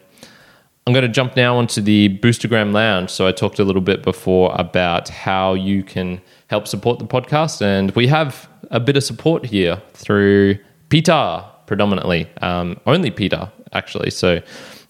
I'm 0.86 0.92
going 0.92 1.04
to 1.04 1.10
jump 1.10 1.38
now 1.38 1.58
onto 1.58 1.82
the 1.82 2.20
Boostagram 2.20 2.74
Lounge. 2.74 3.10
So 3.10 3.26
I 3.26 3.32
talked 3.32 3.58
a 3.58 3.64
little 3.64 3.82
bit 3.82 4.04
before 4.04 4.54
about 4.60 5.08
how 5.08 5.54
you 5.54 5.82
can 5.82 6.22
help 6.48 6.68
support 6.68 7.00
the 7.00 7.06
podcast, 7.06 7.62
and 7.62 7.92
we 7.92 8.08
have 8.08 8.50
a 8.70 8.82
bit 8.82 8.98
of 8.98 9.04
support 9.04 9.46
here 9.46 9.82
through 9.94 10.58
Peter 10.90 11.46
predominantly, 11.68 12.30
um, 12.42 12.80
only 12.86 13.12
Peter 13.12 13.50
actually. 13.72 14.12
So 14.12 14.42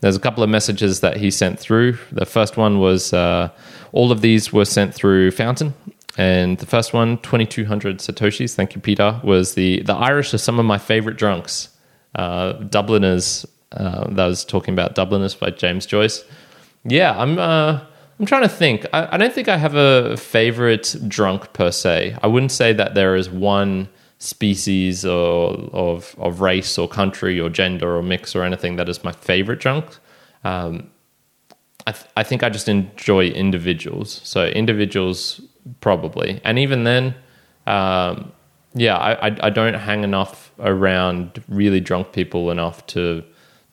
there's 0.01 0.15
a 0.15 0.19
couple 0.19 0.43
of 0.43 0.49
messages 0.49 0.99
that 1.01 1.17
he 1.17 1.31
sent 1.31 1.59
through. 1.59 1.97
The 2.11 2.25
first 2.25 2.57
one 2.57 2.79
was 2.79 3.13
uh, 3.13 3.49
all 3.91 4.11
of 4.11 4.21
these 4.21 4.51
were 4.51 4.65
sent 4.65 4.93
through 4.93 5.31
Fountain. 5.31 5.73
And 6.17 6.57
the 6.57 6.65
first 6.65 6.93
one, 6.93 7.19
2200 7.19 7.99
Satoshis, 7.99 8.53
thank 8.53 8.75
you, 8.75 8.81
Peter, 8.81 9.19
was 9.23 9.55
the, 9.55 9.81
the 9.83 9.93
Irish 9.93 10.33
are 10.33 10.37
some 10.37 10.59
of 10.59 10.65
my 10.65 10.77
favorite 10.77 11.17
drunks. 11.17 11.69
Uh, 12.15 12.53
Dubliners, 12.53 13.45
uh, 13.73 14.07
that 14.09 14.25
was 14.25 14.45
talking 14.45 14.73
about 14.73 14.95
Dubliners 14.95 15.35
by 15.35 15.49
James 15.49 15.85
Joyce. 15.85 16.23
Yeah, 16.85 17.17
I'm, 17.17 17.39
uh, 17.39 17.79
I'm 18.19 18.25
trying 18.25 18.43
to 18.43 18.49
think. 18.49 18.85
I, 18.93 19.15
I 19.15 19.17
don't 19.17 19.33
think 19.33 19.47
I 19.47 19.57
have 19.57 19.75
a 19.75 20.17
favorite 20.17 20.95
drunk 21.07 21.53
per 21.53 21.71
se. 21.71 22.17
I 22.21 22.27
wouldn't 22.27 22.51
say 22.51 22.73
that 22.73 22.93
there 22.93 23.15
is 23.15 23.29
one 23.29 23.89
species 24.19 25.05
or 25.05 25.51
of 25.73 26.15
of 26.17 26.39
race 26.39 26.77
or 26.77 26.87
country 26.87 27.37
or 27.41 27.49
gender 27.49 27.97
or 27.97 28.01
mix 28.01 28.33
or 28.33 28.43
anything 28.43 28.77
that 28.77 28.87
is 28.87 29.03
my 29.03 29.11
favorite 29.11 29.59
drunk. 29.59 29.97
Um, 30.45 30.89
I 31.85 31.91
th- 31.91 32.07
I 32.15 32.23
think 32.23 32.41
I 32.43 32.49
just 32.49 32.69
enjoy 32.69 33.25
individuals. 33.27 34.21
So 34.23 34.45
individuals 34.45 35.41
probably, 35.81 36.39
and 36.45 36.57
even 36.57 36.85
then, 36.85 37.15
um, 37.67 38.31
yeah, 38.73 38.95
I, 38.95 39.27
I, 39.27 39.37
I 39.43 39.49
don't 39.49 39.73
hang 39.73 40.03
enough 40.05 40.53
around 40.59 41.43
really 41.49 41.81
drunk 41.81 42.13
people 42.13 42.49
enough 42.51 42.85
to 42.87 43.23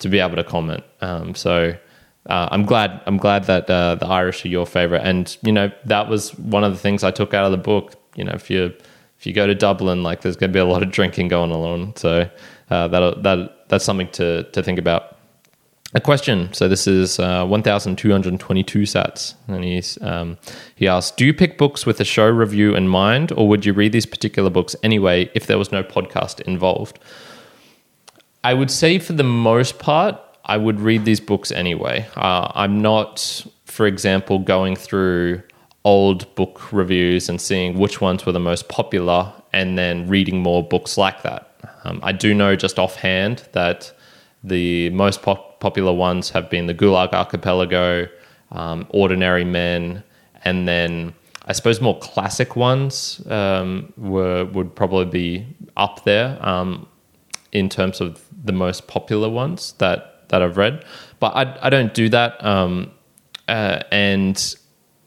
to 0.00 0.08
be 0.08 0.18
able 0.18 0.36
to 0.36 0.44
comment. 0.44 0.84
Um, 1.00 1.34
so. 1.34 1.76
Uh, 2.26 2.46
I'm 2.50 2.66
glad. 2.66 3.00
I'm 3.06 3.16
glad 3.16 3.44
that 3.44 3.68
uh, 3.70 3.94
the 3.94 4.06
Irish 4.06 4.44
are 4.44 4.48
your 4.48 4.66
favorite, 4.66 5.00
and 5.02 5.34
you 5.40 5.52
know 5.52 5.72
that 5.86 6.10
was 6.10 6.38
one 6.38 6.64
of 6.64 6.72
the 6.72 6.78
things 6.78 7.02
I 7.02 7.10
took 7.10 7.32
out 7.32 7.46
of 7.46 7.50
the 7.50 7.56
book. 7.56 7.94
You 8.14 8.24
know, 8.24 8.32
if 8.32 8.50
you 8.50 8.74
if 9.20 9.26
you 9.26 9.34
go 9.34 9.46
to 9.46 9.54
Dublin, 9.54 10.02
like 10.02 10.22
there's 10.22 10.36
going 10.36 10.50
to 10.50 10.54
be 10.54 10.60
a 10.60 10.64
lot 10.64 10.82
of 10.82 10.90
drinking 10.90 11.28
going 11.28 11.52
on. 11.52 11.94
So 11.96 12.30
uh, 12.70 12.88
that 12.88 13.22
that 13.22 13.68
that's 13.68 13.84
something 13.84 14.08
to 14.12 14.44
to 14.44 14.62
think 14.62 14.78
about. 14.78 15.18
A 15.92 16.00
question. 16.00 16.52
So 16.52 16.68
this 16.68 16.86
is 16.86 17.18
uh, 17.18 17.44
1,222 17.44 18.82
sats, 18.82 19.34
and 19.48 19.64
he's 19.64 20.00
um, 20.02 20.38
he 20.76 20.86
asks, 20.86 21.14
"Do 21.16 21.26
you 21.26 21.34
pick 21.34 21.58
books 21.58 21.84
with 21.84 22.00
a 22.00 22.04
show 22.04 22.28
review 22.28 22.76
in 22.76 22.86
mind, 22.86 23.32
or 23.32 23.48
would 23.48 23.66
you 23.66 23.72
read 23.72 23.90
these 23.90 24.06
particular 24.06 24.50
books 24.50 24.76
anyway 24.84 25.28
if 25.34 25.46
there 25.46 25.58
was 25.58 25.72
no 25.72 25.82
podcast 25.82 26.40
involved?" 26.42 26.98
I 28.42 28.54
would 28.54 28.70
say, 28.70 28.98
for 28.98 29.12
the 29.12 29.24
most 29.24 29.78
part, 29.78 30.18
I 30.44 30.56
would 30.56 30.80
read 30.80 31.04
these 31.04 31.20
books 31.20 31.52
anyway. 31.52 32.08
Uh, 32.16 32.50
I'm 32.54 32.80
not, 32.80 33.44
for 33.66 33.86
example, 33.86 34.38
going 34.38 34.76
through 34.76 35.42
old 35.84 36.34
book 36.34 36.72
reviews 36.72 37.28
and 37.28 37.40
seeing 37.40 37.78
which 37.78 38.00
ones 38.00 38.26
were 38.26 38.32
the 38.32 38.40
most 38.40 38.68
popular 38.68 39.32
and 39.52 39.78
then 39.78 40.08
reading 40.08 40.40
more 40.42 40.66
books 40.66 40.96
like 40.96 41.22
that. 41.22 41.50
Um, 41.84 42.00
I 42.02 42.12
do 42.12 42.34
know 42.34 42.56
just 42.56 42.78
offhand 42.78 43.48
that 43.52 43.92
the 44.42 44.90
most 44.90 45.22
pop- 45.22 45.60
popular 45.60 45.92
ones 45.92 46.30
have 46.30 46.48
been 46.50 46.66
the 46.66 46.74
Gulag 46.74 47.12
Archipelago, 47.12 48.08
um, 48.52 48.86
Ordinary 48.90 49.44
Men, 49.44 50.02
and 50.44 50.66
then 50.66 51.14
I 51.46 51.52
suppose 51.52 51.80
more 51.80 51.98
classic 51.98 52.56
ones 52.56 53.24
um, 53.28 53.92
were 53.96 54.44
would 54.46 54.74
probably 54.74 55.04
be 55.06 55.46
up 55.76 56.04
there 56.04 56.38
um, 56.46 56.86
in 57.52 57.68
terms 57.68 58.00
of 58.00 58.22
the 58.42 58.52
most 58.52 58.86
popular 58.86 59.28
ones 59.28 59.72
that 59.78 60.28
that 60.28 60.42
I've 60.42 60.56
read. 60.56 60.84
But 61.18 61.36
I, 61.36 61.66
I 61.66 61.70
don't 61.70 61.92
do 61.92 62.08
that, 62.08 62.42
um, 62.44 62.90
uh, 63.48 63.82
and 63.90 64.56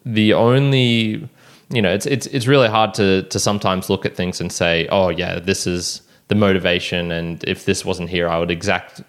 the 0.06 0.34
only 0.34 1.28
you 1.70 1.82
know 1.82 1.92
it's 1.92 2.06
it's 2.06 2.28
it's 2.28 2.48
really 2.48 2.68
hard 2.68 2.94
to 2.96 3.24
to 3.24 3.40
sometimes 3.40 3.90
look 3.90 4.06
at 4.06 4.16
things 4.16 4.42
and 4.42 4.52
say 4.52 4.88
oh 4.92 5.10
yeah 5.10 5.40
this 5.40 5.66
is 5.66 6.02
the 6.28 6.36
motivation 6.36 7.12
and 7.12 7.44
if 7.46 7.66
this 7.66 7.86
wasn't 7.86 8.10
here 8.10 8.28
I 8.28 8.38
would 8.38 8.52
exact 8.52 9.02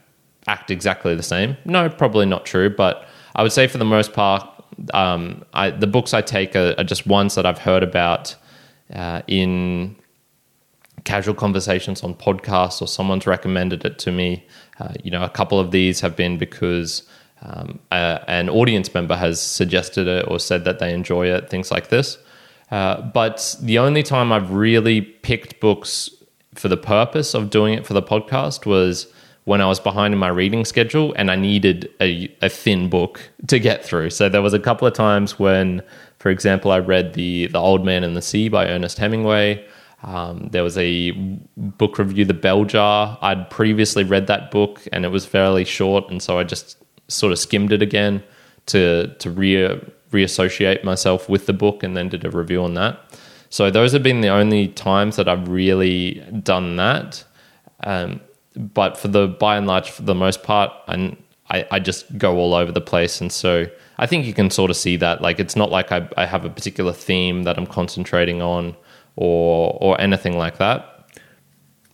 act 0.46 0.70
exactly 0.70 1.14
the 1.14 1.22
same 1.22 1.56
no 1.64 1.88
probably 1.88 2.26
not 2.26 2.46
true 2.46 2.70
but 2.70 3.06
I 3.34 3.42
would 3.42 3.52
say 3.52 3.66
for 3.66 3.78
the 3.78 3.84
most 3.84 4.12
part 4.12 4.48
um, 4.92 5.44
I, 5.52 5.70
the 5.70 5.86
books 5.86 6.14
I 6.14 6.20
take 6.20 6.56
are, 6.56 6.74
are, 6.78 6.84
just 6.84 7.06
ones 7.06 7.36
that 7.36 7.46
I've 7.46 7.58
heard 7.58 7.84
about 7.84 8.34
uh, 8.92 9.22
in 9.28 9.96
casual 11.04 11.34
conversations 11.34 12.02
on 12.02 12.14
podcasts 12.14 12.80
or 12.82 12.88
someone's 12.88 13.26
recommended 13.26 13.84
it 13.84 13.98
to 13.98 14.10
me 14.10 14.44
uh, 14.80 14.92
you 15.02 15.10
know 15.10 15.22
a 15.22 15.28
couple 15.28 15.60
of 15.60 15.70
these 15.70 16.00
have 16.00 16.16
been 16.16 16.38
because 16.38 17.02
um, 17.44 17.78
uh, 17.92 18.20
an 18.26 18.48
audience 18.48 18.92
member 18.94 19.16
has 19.16 19.40
suggested 19.40 20.06
it 20.06 20.24
or 20.28 20.38
said 20.40 20.64
that 20.64 20.78
they 20.78 20.94
enjoy 20.94 21.26
it, 21.26 21.50
things 21.50 21.70
like 21.70 21.88
this. 21.88 22.16
Uh, 22.70 23.02
but 23.02 23.54
the 23.60 23.78
only 23.78 24.02
time 24.02 24.32
I've 24.32 24.50
really 24.50 25.02
picked 25.02 25.60
books 25.60 26.08
for 26.54 26.68
the 26.68 26.76
purpose 26.76 27.34
of 27.34 27.50
doing 27.50 27.74
it 27.74 27.86
for 27.86 27.92
the 27.92 28.02
podcast 28.02 28.64
was 28.64 29.06
when 29.44 29.60
I 29.60 29.66
was 29.66 29.78
behind 29.78 30.14
in 30.14 30.18
my 30.18 30.28
reading 30.28 30.64
schedule 30.64 31.12
and 31.16 31.30
I 31.30 31.36
needed 31.36 31.90
a, 32.00 32.34
a 32.40 32.48
thin 32.48 32.88
book 32.88 33.20
to 33.48 33.58
get 33.58 33.84
through. 33.84 34.10
So 34.10 34.30
there 34.30 34.42
was 34.42 34.54
a 34.54 34.58
couple 34.58 34.88
of 34.88 34.94
times 34.94 35.38
when, 35.38 35.82
for 36.18 36.30
example, 36.30 36.70
I 36.70 36.78
read 36.78 37.12
the 37.12 37.48
the 37.48 37.58
Old 37.58 37.84
Man 37.84 38.04
and 38.04 38.16
the 38.16 38.22
Sea 38.22 38.48
by 38.48 38.66
Ernest 38.68 38.96
Hemingway. 38.98 39.64
Um, 40.04 40.48
there 40.52 40.62
was 40.62 40.76
a 40.76 41.12
book 41.56 41.98
review, 41.98 42.26
The 42.26 42.34
Bell 42.34 42.64
Jar. 42.64 43.18
I'd 43.22 43.48
previously 43.48 44.04
read 44.04 44.26
that 44.26 44.50
book 44.50 44.86
and 44.92 45.04
it 45.04 45.08
was 45.08 45.24
fairly 45.24 45.64
short, 45.64 46.10
and 46.10 46.22
so 46.22 46.38
I 46.38 46.44
just 46.44 46.76
sort 47.08 47.32
of 47.32 47.38
skimmed 47.38 47.72
it 47.72 47.82
again 47.82 48.22
to 48.66 49.14
to 49.18 49.30
re 49.30 49.80
reassociate 50.10 50.84
myself 50.84 51.28
with 51.28 51.46
the 51.46 51.52
book 51.52 51.82
and 51.82 51.96
then 51.96 52.08
did 52.08 52.24
a 52.24 52.30
review 52.30 52.62
on 52.62 52.74
that. 52.74 53.00
So 53.48 53.70
those 53.70 53.92
have 53.92 54.02
been 54.02 54.20
the 54.20 54.28
only 54.28 54.68
times 54.68 55.16
that 55.16 55.28
I've 55.28 55.48
really 55.48 56.22
done 56.42 56.76
that. 56.76 57.24
Um, 57.82 58.20
but 58.56 58.96
for 58.96 59.08
the 59.08 59.26
by 59.26 59.56
and 59.56 59.66
large, 59.66 59.90
for 59.90 60.02
the 60.02 60.14
most 60.14 60.42
part, 60.42 60.70
I, 60.86 61.66
I 61.70 61.78
just 61.80 62.18
go 62.18 62.36
all 62.36 62.54
over 62.54 62.72
the 62.72 62.80
place, 62.80 63.20
and 63.20 63.32
so 63.32 63.66
I 63.98 64.06
think 64.06 64.26
you 64.26 64.34
can 64.34 64.50
sort 64.50 64.70
of 64.70 64.76
see 64.76 64.96
that. 64.96 65.22
Like 65.22 65.40
it's 65.40 65.56
not 65.56 65.70
like 65.70 65.92
I, 65.92 66.08
I 66.16 66.26
have 66.26 66.44
a 66.44 66.50
particular 66.50 66.92
theme 66.92 67.44
that 67.44 67.56
I'm 67.56 67.66
concentrating 67.66 68.42
on, 68.42 68.76
or 69.16 69.76
or 69.80 70.00
anything 70.00 70.36
like 70.36 70.58
that. 70.58 71.08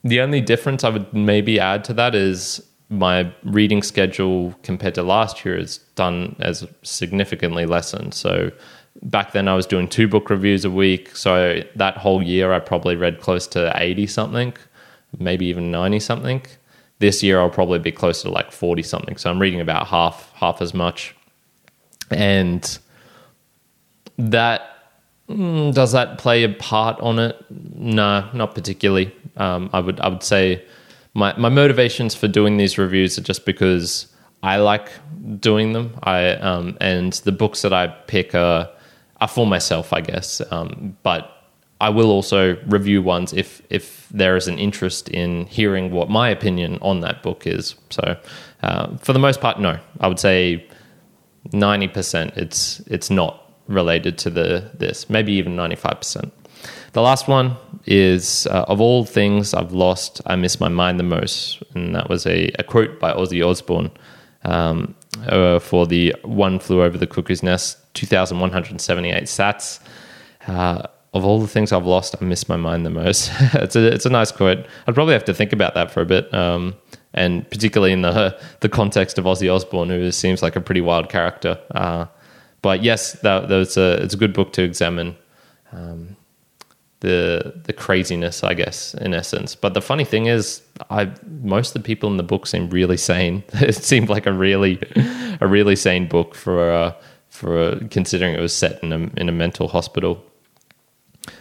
The 0.02 0.20
only 0.20 0.40
difference 0.40 0.84
I 0.84 0.88
would 0.88 1.12
maybe 1.12 1.60
add 1.60 1.84
to 1.84 1.92
that 1.94 2.14
is 2.14 2.62
my 2.88 3.32
reading 3.44 3.82
schedule 3.82 4.54
compared 4.62 4.94
to 4.96 5.02
last 5.02 5.44
year 5.44 5.56
is 5.56 5.78
done 5.94 6.34
as 6.40 6.66
significantly 6.82 7.64
lessened. 7.64 8.14
So 8.14 8.50
back 9.02 9.32
then 9.32 9.46
I 9.46 9.54
was 9.54 9.64
doing 9.66 9.88
two 9.88 10.08
book 10.08 10.28
reviews 10.28 10.64
a 10.64 10.70
week. 10.70 11.14
So 11.14 11.62
that 11.76 11.96
whole 11.96 12.22
year 12.22 12.52
I 12.52 12.58
probably 12.58 12.96
read 12.96 13.20
close 13.20 13.46
to 13.48 13.72
80 13.76 14.06
something, 14.08 14.54
maybe 15.18 15.46
even 15.46 15.70
90 15.70 16.00
something. 16.00 16.42
This 16.98 17.22
year 17.22 17.40
I'll 17.40 17.48
probably 17.50 17.78
be 17.78 17.92
closer 17.92 18.28
to 18.28 18.34
like 18.34 18.50
40 18.50 18.82
something. 18.82 19.16
So 19.16 19.30
I'm 19.30 19.38
reading 19.38 19.60
about 19.60 19.86
half 19.86 20.32
half 20.34 20.60
as 20.60 20.74
much. 20.74 21.14
And 22.10 22.78
that 24.18 24.79
mm, 25.30 25.74
does 25.74 25.92
that 25.92 26.18
play 26.18 26.44
a 26.44 26.48
part 26.48 27.00
on 27.00 27.18
it? 27.18 27.36
No, 27.50 28.28
not 28.32 28.54
particularly. 28.54 29.14
Um, 29.36 29.70
I 29.72 29.80
would 29.80 30.00
I 30.00 30.08
would 30.08 30.22
say 30.22 30.64
my 31.14 31.36
my 31.36 31.48
motivations 31.48 32.14
for 32.14 32.28
doing 32.28 32.56
these 32.56 32.78
reviews 32.78 33.18
are 33.18 33.22
just 33.22 33.46
because 33.46 34.06
I 34.42 34.56
like 34.56 34.90
doing 35.38 35.72
them. 35.72 35.98
I 36.02 36.30
um, 36.32 36.76
and 36.80 37.12
the 37.12 37.32
books 37.32 37.62
that 37.62 37.72
I 37.72 37.88
pick 37.88 38.34
are 38.34 38.68
are 39.20 39.28
for 39.28 39.46
myself, 39.46 39.92
I 39.92 40.00
guess. 40.00 40.40
Um, 40.50 40.96
but 41.02 41.36
I 41.80 41.88
will 41.88 42.10
also 42.10 42.56
review 42.66 43.02
ones 43.02 43.32
if 43.32 43.62
if 43.70 44.08
there 44.10 44.36
is 44.36 44.48
an 44.48 44.58
interest 44.58 45.08
in 45.08 45.46
hearing 45.46 45.90
what 45.90 46.10
my 46.10 46.28
opinion 46.28 46.78
on 46.82 47.00
that 47.00 47.22
book 47.22 47.46
is. 47.46 47.74
So, 47.90 48.16
uh, 48.62 48.96
for 48.98 49.12
the 49.12 49.18
most 49.18 49.40
part, 49.40 49.58
no, 49.60 49.78
I 50.00 50.08
would 50.08 50.18
say 50.18 50.66
ninety 51.52 51.88
percent. 51.88 52.34
It's 52.36 52.80
it's 52.80 53.10
not 53.10 53.49
related 53.70 54.18
to 54.18 54.30
the 54.30 54.70
this, 54.74 55.08
maybe 55.08 55.32
even 55.32 55.56
ninety 55.56 55.76
five 55.76 55.98
percent. 55.98 56.32
The 56.92 57.02
last 57.02 57.28
one 57.28 57.56
is 57.86 58.46
uh, 58.48 58.64
Of 58.68 58.80
all 58.80 59.04
things 59.04 59.54
I've 59.54 59.72
lost, 59.72 60.20
I 60.26 60.36
miss 60.36 60.60
my 60.60 60.68
mind 60.68 60.98
the 60.98 61.04
most. 61.04 61.62
And 61.74 61.94
that 61.94 62.08
was 62.08 62.26
a, 62.26 62.50
a 62.58 62.64
quote 62.64 62.98
by 62.98 63.12
Ozzy 63.12 63.46
Osbourne 63.46 63.90
um, 64.44 64.94
uh, 65.26 65.60
for 65.60 65.86
the 65.86 66.14
One 66.22 66.58
Flew 66.58 66.82
Over 66.82 66.98
the 66.98 67.06
Cuckoo's 67.06 67.42
Nest, 67.42 67.78
2,178 67.94 69.24
sats. 69.24 69.80
Uh, 70.46 70.82
of 71.12 71.24
all 71.24 71.40
the 71.40 71.48
things 71.48 71.72
I've 71.72 71.86
lost, 71.86 72.14
I 72.20 72.24
miss 72.24 72.48
my 72.48 72.56
mind 72.56 72.86
the 72.86 72.90
most. 72.90 73.30
it's 73.54 73.74
a 73.74 73.92
it's 73.92 74.06
a 74.06 74.10
nice 74.10 74.30
quote. 74.30 74.64
I'd 74.86 74.94
probably 74.94 75.14
have 75.14 75.24
to 75.24 75.34
think 75.34 75.52
about 75.52 75.74
that 75.74 75.90
for 75.90 76.00
a 76.00 76.06
bit, 76.06 76.32
um, 76.32 76.76
and 77.14 77.48
particularly 77.50 77.92
in 77.92 78.02
the 78.02 78.38
the 78.60 78.68
context 78.68 79.18
of 79.18 79.24
Ozzy 79.24 79.52
Osbourne, 79.52 79.88
who 79.88 80.12
seems 80.12 80.40
like 80.40 80.54
a 80.54 80.60
pretty 80.60 80.80
wild 80.80 81.08
character. 81.08 81.58
But 82.62 82.82
yes, 82.82 83.12
that, 83.20 83.50
a 83.50 84.02
it's 84.02 84.14
a 84.14 84.16
good 84.16 84.32
book 84.32 84.52
to 84.54 84.62
examine. 84.62 85.16
Um, 85.72 86.16
the 87.00 87.54
the 87.64 87.72
craziness, 87.72 88.44
I 88.44 88.54
guess, 88.54 88.94
in 88.94 89.14
essence. 89.14 89.54
But 89.54 89.74
the 89.74 89.80
funny 89.80 90.04
thing 90.04 90.26
is, 90.26 90.62
I 90.90 91.10
most 91.42 91.74
of 91.74 91.82
the 91.82 91.86
people 91.86 92.10
in 92.10 92.16
the 92.18 92.22
book 92.22 92.46
seem 92.46 92.68
really 92.70 92.96
sane. 92.96 93.42
it 93.54 93.74
seemed 93.74 94.08
like 94.08 94.26
a 94.26 94.32
really 94.32 94.78
a 95.40 95.46
really 95.46 95.76
sane 95.76 96.06
book 96.06 96.34
for 96.34 96.70
uh, 96.70 96.92
for 97.30 97.58
uh, 97.58 97.80
considering 97.90 98.34
it 98.34 98.40
was 98.40 98.54
set 98.54 98.82
in 98.82 98.92
a 98.92 98.98
in 99.16 99.28
a 99.28 99.32
mental 99.32 99.68
hospital. 99.68 100.22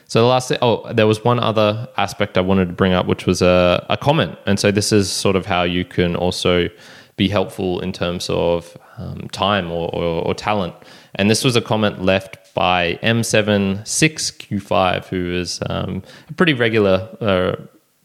So 0.05 0.21
the 0.21 0.27
last 0.27 0.49
thing, 0.49 0.57
oh, 0.61 0.91
there 0.91 1.07
was 1.07 1.23
one 1.23 1.39
other 1.39 1.87
aspect 1.97 2.37
I 2.37 2.41
wanted 2.41 2.67
to 2.67 2.73
bring 2.73 2.93
up, 2.93 3.05
which 3.05 3.25
was 3.25 3.41
a, 3.41 3.85
a 3.89 3.97
comment, 3.97 4.37
and 4.45 4.59
so 4.59 4.71
this 4.71 4.91
is 4.91 5.11
sort 5.11 5.35
of 5.35 5.45
how 5.45 5.63
you 5.63 5.85
can 5.85 6.15
also 6.15 6.67
be 7.15 7.27
helpful 7.27 7.79
in 7.81 7.91
terms 7.91 8.29
of 8.29 8.77
um, 8.97 9.27
time 9.31 9.71
or, 9.71 9.93
or, 9.93 10.25
or 10.25 10.33
talent. 10.33 10.73
And 11.15 11.29
this 11.29 11.43
was 11.43 11.55
a 11.55 11.61
comment 11.61 12.03
left 12.03 12.53
by 12.53 12.99
M76Q5, 13.03 15.05
who 15.05 15.33
is 15.33 15.59
um, 15.69 16.03
a 16.29 16.33
pretty 16.33 16.53
regular 16.53 17.09
uh, 17.21 17.55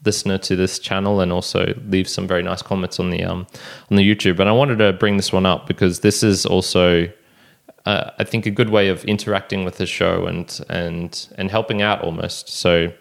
listener 0.05 0.37
to 0.37 0.55
this 0.55 0.79
channel 0.79 1.19
and 1.19 1.31
also 1.31 1.73
leaves 1.87 2.13
some 2.13 2.27
very 2.27 2.43
nice 2.43 2.61
comments 2.61 2.99
on 2.99 3.09
the 3.09 3.23
um, 3.23 3.47
on 3.89 3.97
the 3.97 4.15
YouTube. 4.15 4.39
And 4.39 4.47
I 4.47 4.51
wanted 4.51 4.77
to 4.77 4.93
bring 4.93 5.17
this 5.17 5.33
one 5.33 5.45
up 5.45 5.67
because 5.67 6.01
this 6.01 6.23
is 6.23 6.45
also, 6.45 7.09
uh, 7.85 8.11
I 8.17 8.23
think, 8.23 8.45
a 8.45 8.51
good 8.51 8.69
way 8.69 8.89
of 8.89 9.03
interacting 9.05 9.65
with 9.65 9.77
the 9.77 9.85
show 9.85 10.25
and 10.25 10.59
and 10.69 11.27
and 11.37 11.51
helping 11.51 11.81
out 11.81 12.01
almost. 12.01 12.49
So 12.49 12.91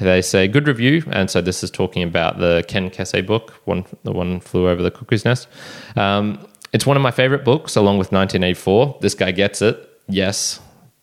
they 0.00 0.22
say 0.22 0.48
good 0.48 0.68
review, 0.68 1.02
and 1.10 1.30
so 1.30 1.40
this 1.40 1.62
is 1.62 1.70
talking 1.70 2.02
about 2.02 2.38
the 2.38 2.64
Ken 2.68 2.90
Kesey 2.90 3.24
book, 3.24 3.60
one 3.64 3.84
the 4.04 4.12
one 4.12 4.40
flew 4.40 4.68
over 4.68 4.82
the 4.82 4.90
cuckoo's 4.90 5.24
nest. 5.24 5.48
Um, 5.96 6.46
it's 6.72 6.86
one 6.86 6.96
of 6.96 7.02
my 7.02 7.10
favorite 7.10 7.44
books, 7.44 7.76
along 7.76 7.98
with 7.98 8.12
1984. 8.12 8.98
This 9.00 9.14
guy 9.14 9.32
gets 9.32 9.62
it. 9.62 9.88
Yes, 10.08 10.60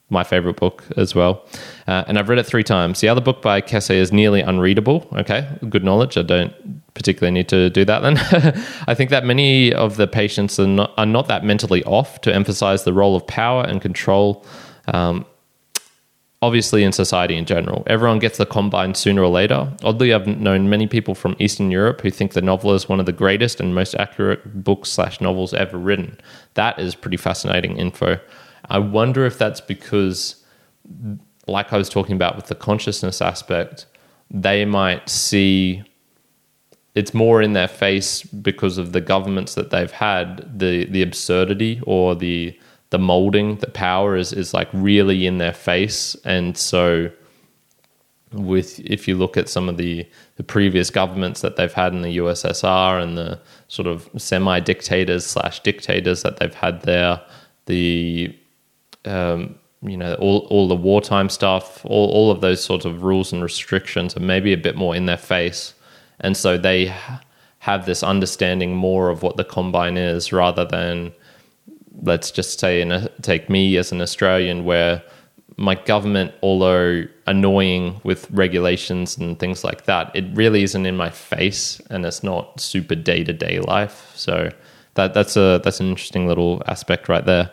my 0.10 0.23
favorite 0.23 0.56
book 0.56 0.84
as 0.95 1.13
well. 1.15 1.45
Uh, 1.88 2.04
and 2.08 2.17
I've 2.17 2.30
read 2.30 2.39
it 2.39 2.45
three 2.45 2.63
times. 2.63 3.02
The 3.02 3.10
other 3.10 3.21
book 3.21 3.41
by 3.41 3.62
Kesey 3.62 3.95
is 3.95 4.12
nearly 4.12 4.41
unreadable. 4.41 5.08
Okay, 5.13 5.47
good 5.69 5.84
knowledge. 5.84 6.17
I 6.17 6.21
don't 6.21 6.54
particularly 6.93 7.34
need 7.34 7.49
to 7.49 7.69
do 7.69 7.84
that 7.86 7.99
then. 7.99 8.17
I 8.88 8.93
think 8.93 9.10
that 9.10 9.26
many 9.26 9.73
of 9.73 9.97
the 9.97 10.08
patients 10.08 10.60
are 10.60 10.67
not, 10.67 10.93
are 10.97 11.06
not 11.06 11.28
that 11.28 11.43
mentally 11.43 11.84
off 11.84 12.21
to 12.21 12.34
emphasize 12.34 12.84
the 12.84 12.93
role 12.93 13.15
of 13.15 13.26
power 13.28 13.63
and 13.63 13.82
control. 13.82 14.45
Um, 14.93 15.26
obviously, 16.43 16.84
in 16.84 16.91
society 16.91 17.38
in 17.38 17.45
general, 17.45 17.84
everyone 17.88 18.19
gets 18.19 18.38
the 18.38 18.45
combine 18.45 18.93
sooner 18.93 19.23
or 19.23 19.29
later. 19.29 19.71
Oddly, 19.82 20.13
I've 20.13 20.27
known 20.27 20.69
many 20.69 20.88
people 20.88 21.15
from 21.15 21.38
Eastern 21.39 21.71
Europe 21.71 22.01
who 22.01 22.10
think 22.10 22.34
the 22.34 22.41
novel 22.41 22.73
is 22.73 22.89
one 22.89 22.99
of 22.99 23.06
the 23.06 23.13
greatest 23.13 23.62
and 23.62 23.73
most 23.73 23.95
accurate 23.95 24.63
books 24.63 24.89
slash 24.89 25.21
novels 25.21 25.53
ever 25.53 25.77
written. 25.77 26.19
That 26.56 26.77
is 26.79 26.95
pretty 26.95 27.15
fascinating 27.15 27.77
info. 27.77 28.19
I 28.69 28.79
wonder 28.79 29.25
if 29.25 29.38
that's 29.38 29.62
because, 29.62 30.43
like 31.47 31.71
I 31.71 31.77
was 31.77 31.88
talking 31.88 32.15
about 32.15 32.36
with 32.36 32.47
the 32.47 32.56
consciousness 32.56 33.21
aspect, 33.21 33.86
they 34.29 34.65
might 34.65 35.08
see 35.08 35.84
it's 36.93 37.13
more 37.13 37.41
in 37.41 37.53
their 37.53 37.69
face 37.69 38.21
because 38.21 38.77
of 38.77 38.91
the 38.91 39.01
governments 39.01 39.56
that 39.56 39.69
they've 39.69 39.91
had, 39.91 40.60
the 40.60 40.86
the 40.86 41.01
absurdity 41.01 41.82
or 41.88 42.15
the 42.15 42.60
the 42.93 42.99
molding, 42.99 43.56
the 43.56 43.71
power 43.71 44.15
is 44.15 44.32
is 44.32 44.53
like 44.53 44.69
really 44.71 45.25
in 45.25 45.39
their 45.39 45.51
face, 45.51 46.15
and 46.23 46.56
so 46.56 47.10
with 48.32 48.79
if 48.82 49.08
you 49.08 49.17
look 49.17 49.36
at 49.36 49.49
some 49.49 49.67
of 49.67 49.77
the 49.77 50.08
the 50.36 50.43
previous 50.43 50.91
governments 50.91 51.41
that 51.41 51.56
they've 51.56 51.73
had 51.73 51.91
in 51.91 52.03
the 52.03 52.17
USSR 52.17 53.01
and 53.01 53.17
the 53.17 53.39
sort 53.67 53.88
of 53.88 54.08
semi 54.15 54.60
dictators 54.60 55.25
slash 55.25 55.60
dictators 55.62 56.21
that 56.21 56.38
they've 56.38 56.53
had 56.53 56.84
there, 56.84 57.19
the 57.65 58.38
um, 59.06 59.56
you 59.82 59.97
know 59.97 60.13
all 60.19 60.45
all 60.51 60.67
the 60.67 60.75
wartime 60.75 61.29
stuff, 61.29 61.84
all 61.88 62.12
all 62.12 62.29
of 62.29 62.41
those 62.41 62.63
sorts 62.63 62.86
of 62.86 63.01
rules 63.01 63.34
and 63.34 63.41
restrictions 63.41 64.15
are 64.15 64.19
maybe 64.19 64.53
a 64.53 64.58
bit 64.67 64.75
more 64.75 64.95
in 64.95 65.08
their 65.08 65.17
face, 65.17 65.73
and 66.19 66.38
so 66.38 66.60
they 66.60 66.93
have 67.58 67.88
this 67.88 68.03
understanding 68.03 68.75
more 68.75 69.10
of 69.10 69.23
what 69.23 69.36
the 69.38 69.43
combine 69.43 69.97
is 69.97 70.32
rather 70.32 70.63
than 70.63 71.12
let's 72.01 72.32
just 72.32 72.60
say 72.60 72.82
in 72.82 72.91
a, 72.91 73.10
take 73.21 73.49
me 73.49 73.77
as 73.77 73.91
an 73.91 74.01
Australian 74.01 74.65
where 74.65 75.03
my 75.58 75.75
government 75.75 76.34
although 76.41 77.03
annoying 77.27 78.01
with 78.03 78.29
regulations 78.32 79.15
and 79.17 79.38
things 79.38 79.63
like 79.63 79.86
that 79.86 80.13
it 80.15 80.25
really 80.34 80.63
isn't 80.63 80.86
in 80.88 80.97
my 80.97 81.12
face 81.12 81.79
and 81.91 82.06
it's 82.06 82.23
not 82.23 82.60
super 82.60 82.95
day-to-day 82.95 83.60
life 83.60 84.12
so 84.15 84.49
that 84.95 85.13
that's 85.13 85.38
a 85.38 85.62
that's 85.63 85.79
an 85.79 85.88
interesting 85.89 86.27
little 86.27 86.63
aspect 86.65 87.08
right 87.08 87.25
there 87.25 87.51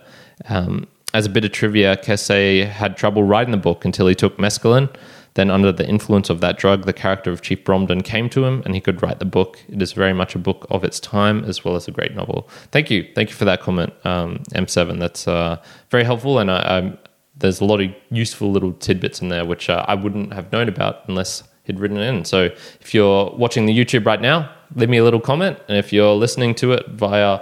um, 0.48 0.87
as 1.12 1.26
a 1.26 1.29
bit 1.29 1.44
of 1.44 1.53
trivia, 1.53 1.96
Kesey 1.96 2.66
had 2.66 2.96
trouble 2.96 3.22
writing 3.24 3.50
the 3.50 3.57
book 3.57 3.85
until 3.85 4.07
he 4.07 4.14
took 4.14 4.37
mescaline. 4.38 4.88
Then, 5.34 5.50
under 5.50 5.70
the 5.72 5.88
influence 5.88 6.28
of 6.28 6.40
that 6.40 6.58
drug, 6.58 6.86
the 6.86 6.92
character 6.92 7.30
of 7.30 7.42
Chief 7.42 7.64
Bromden 7.64 8.04
came 8.04 8.28
to 8.30 8.44
him 8.44 8.62
and 8.64 8.74
he 8.74 8.80
could 8.80 9.02
write 9.02 9.18
the 9.18 9.24
book. 9.24 9.60
It 9.68 9.80
is 9.80 9.92
very 9.92 10.12
much 10.12 10.34
a 10.34 10.38
book 10.38 10.66
of 10.70 10.84
its 10.84 10.98
time 10.98 11.44
as 11.44 11.64
well 11.64 11.76
as 11.76 11.86
a 11.86 11.92
great 11.92 12.14
novel. 12.14 12.48
Thank 12.72 12.90
you. 12.90 13.08
Thank 13.14 13.30
you 13.30 13.36
for 13.36 13.44
that 13.44 13.60
comment, 13.60 13.92
um, 14.04 14.38
M7. 14.54 14.98
That's 14.98 15.28
uh, 15.28 15.62
very 15.90 16.04
helpful. 16.04 16.38
And 16.38 16.50
I, 16.50 16.96
there's 17.36 17.60
a 17.60 17.64
lot 17.64 17.80
of 17.80 17.90
useful 18.10 18.50
little 18.50 18.72
tidbits 18.72 19.20
in 19.20 19.28
there 19.28 19.44
which 19.44 19.70
uh, 19.70 19.84
I 19.86 19.94
wouldn't 19.94 20.32
have 20.32 20.50
known 20.52 20.68
about 20.68 21.02
unless 21.06 21.44
he'd 21.64 21.78
written 21.78 21.96
it 21.96 22.08
in. 22.08 22.24
So, 22.24 22.50
if 22.80 22.92
you're 22.92 23.30
watching 23.30 23.66
the 23.66 23.76
YouTube 23.76 24.06
right 24.06 24.20
now, 24.20 24.52
leave 24.74 24.88
me 24.88 24.98
a 24.98 25.04
little 25.04 25.20
comment. 25.20 25.58
And 25.68 25.76
if 25.78 25.92
you're 25.92 26.14
listening 26.14 26.54
to 26.56 26.72
it 26.72 26.88
via 26.88 27.40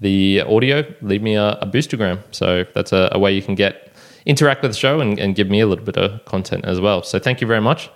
the 0.00 0.42
audio, 0.42 0.84
leave 1.02 1.22
me 1.22 1.34
a, 1.34 1.50
a 1.60 1.66
boostagram. 1.66 2.20
So 2.30 2.64
that's 2.74 2.92
a, 2.92 3.08
a, 3.12 3.18
way 3.18 3.32
you 3.32 3.42
can 3.42 3.54
get 3.54 3.87
interact 4.26 4.62
with 4.62 4.72
the 4.72 4.76
show 4.76 5.00
and, 5.00 5.18
and 5.18 5.34
give 5.34 5.48
me 5.48 5.60
a 5.60 5.66
little 5.66 5.84
bit 5.84 5.96
of 5.96 6.24
content 6.24 6.64
as 6.64 6.80
well. 6.80 7.02
So 7.02 7.18
thank 7.18 7.40
you 7.40 7.46
very 7.46 7.60
much. 7.60 7.90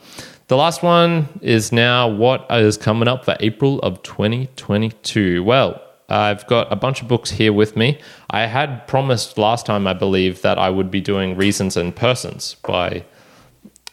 The 0.48 0.56
last 0.56 0.82
one 0.82 1.28
is 1.40 1.72
now 1.72 2.08
what 2.08 2.46
is 2.50 2.76
coming 2.76 3.08
up 3.08 3.24
for 3.24 3.36
April 3.40 3.78
of 3.80 4.02
2022. 4.02 5.42
Well, 5.42 5.80
I've 6.08 6.46
got 6.46 6.70
a 6.70 6.76
bunch 6.76 7.00
of 7.00 7.08
books 7.08 7.30
here 7.30 7.52
with 7.52 7.74
me. 7.76 7.98
I 8.28 8.46
had 8.46 8.86
promised 8.86 9.38
last 9.38 9.64
time, 9.64 9.86
I 9.86 9.94
believe, 9.94 10.42
that 10.42 10.58
I 10.58 10.68
would 10.68 10.90
be 10.90 11.00
doing 11.00 11.36
Reasons 11.36 11.76
and 11.76 11.94
Persons 11.94 12.56
by 12.66 13.04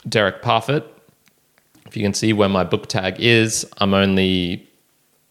Derek 0.08 0.42
Parfit. 0.42 0.84
If 1.86 1.96
you 1.96 2.04
can 2.04 2.13
see 2.13 2.34
where 2.34 2.50
my 2.50 2.63
book 2.63 2.88
tag 2.88 3.15
is, 3.20 3.65
I'm 3.78 3.94
only, 3.94 4.68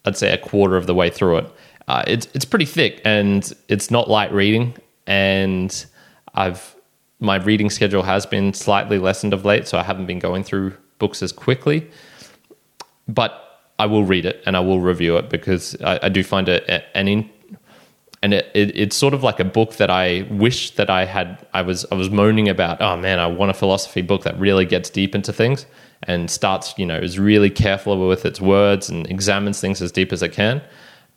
I'd 0.05 0.17
say, 0.17 0.33
a 0.33 0.37
quarter 0.37 0.77
of 0.77 0.87
the 0.87 0.95
way 0.95 1.09
through 1.09 1.37
it. 1.37 1.51
Uh, 1.87 2.03
it's 2.07 2.27
it's 2.33 2.45
pretty 2.45 2.65
thick 2.65 3.01
and 3.05 3.51
it's 3.67 3.89
not 3.89 4.09
light 4.09 4.31
reading, 4.31 4.75
and 5.07 5.85
I've 6.35 6.75
my 7.19 7.35
reading 7.35 7.69
schedule 7.69 8.03
has 8.03 8.25
been 8.25 8.53
slightly 8.53 8.97
lessened 8.97 9.33
of 9.33 9.45
late, 9.45 9.67
so 9.67 9.77
I 9.77 9.83
haven't 9.83 10.05
been 10.05 10.19
going 10.19 10.43
through 10.43 10.75
books 10.99 11.21
as 11.21 11.31
quickly. 11.31 11.89
But 13.07 13.61
I 13.77 13.85
will 13.85 14.03
read 14.03 14.25
it 14.25 14.43
and 14.45 14.55
I 14.55 14.59
will 14.59 14.81
review 14.81 15.17
it 15.17 15.29
because 15.29 15.75
I, 15.81 15.99
I 16.03 16.09
do 16.09 16.23
find 16.23 16.47
it 16.49 16.69
an 16.93 17.07
in, 17.07 17.29
and 18.21 18.33
it, 18.33 18.51
it, 18.53 18.77
it's 18.77 18.95
sort 18.95 19.13
of 19.13 19.23
like 19.23 19.39
a 19.39 19.45
book 19.45 19.75
that 19.75 19.89
I 19.89 20.27
wish 20.29 20.71
that 20.71 20.89
I 20.89 21.05
had. 21.05 21.47
I 21.53 21.61
was 21.61 21.85
I 21.91 21.95
was 21.95 22.09
moaning 22.09 22.49
about. 22.49 22.81
Oh 22.81 22.97
man, 22.97 23.19
I 23.19 23.27
want 23.27 23.51
a 23.51 23.53
philosophy 23.53 24.01
book 24.01 24.23
that 24.23 24.37
really 24.37 24.65
gets 24.65 24.89
deep 24.89 25.15
into 25.15 25.31
things 25.31 25.65
and 26.03 26.29
starts. 26.29 26.73
You 26.77 26.85
know, 26.85 26.97
is 26.97 27.17
really 27.17 27.49
careful 27.49 28.07
with 28.07 28.25
its 28.25 28.41
words 28.41 28.89
and 28.89 29.09
examines 29.09 29.61
things 29.61 29.81
as 29.81 29.91
deep 29.91 30.11
as 30.11 30.21
it 30.21 30.33
can. 30.33 30.61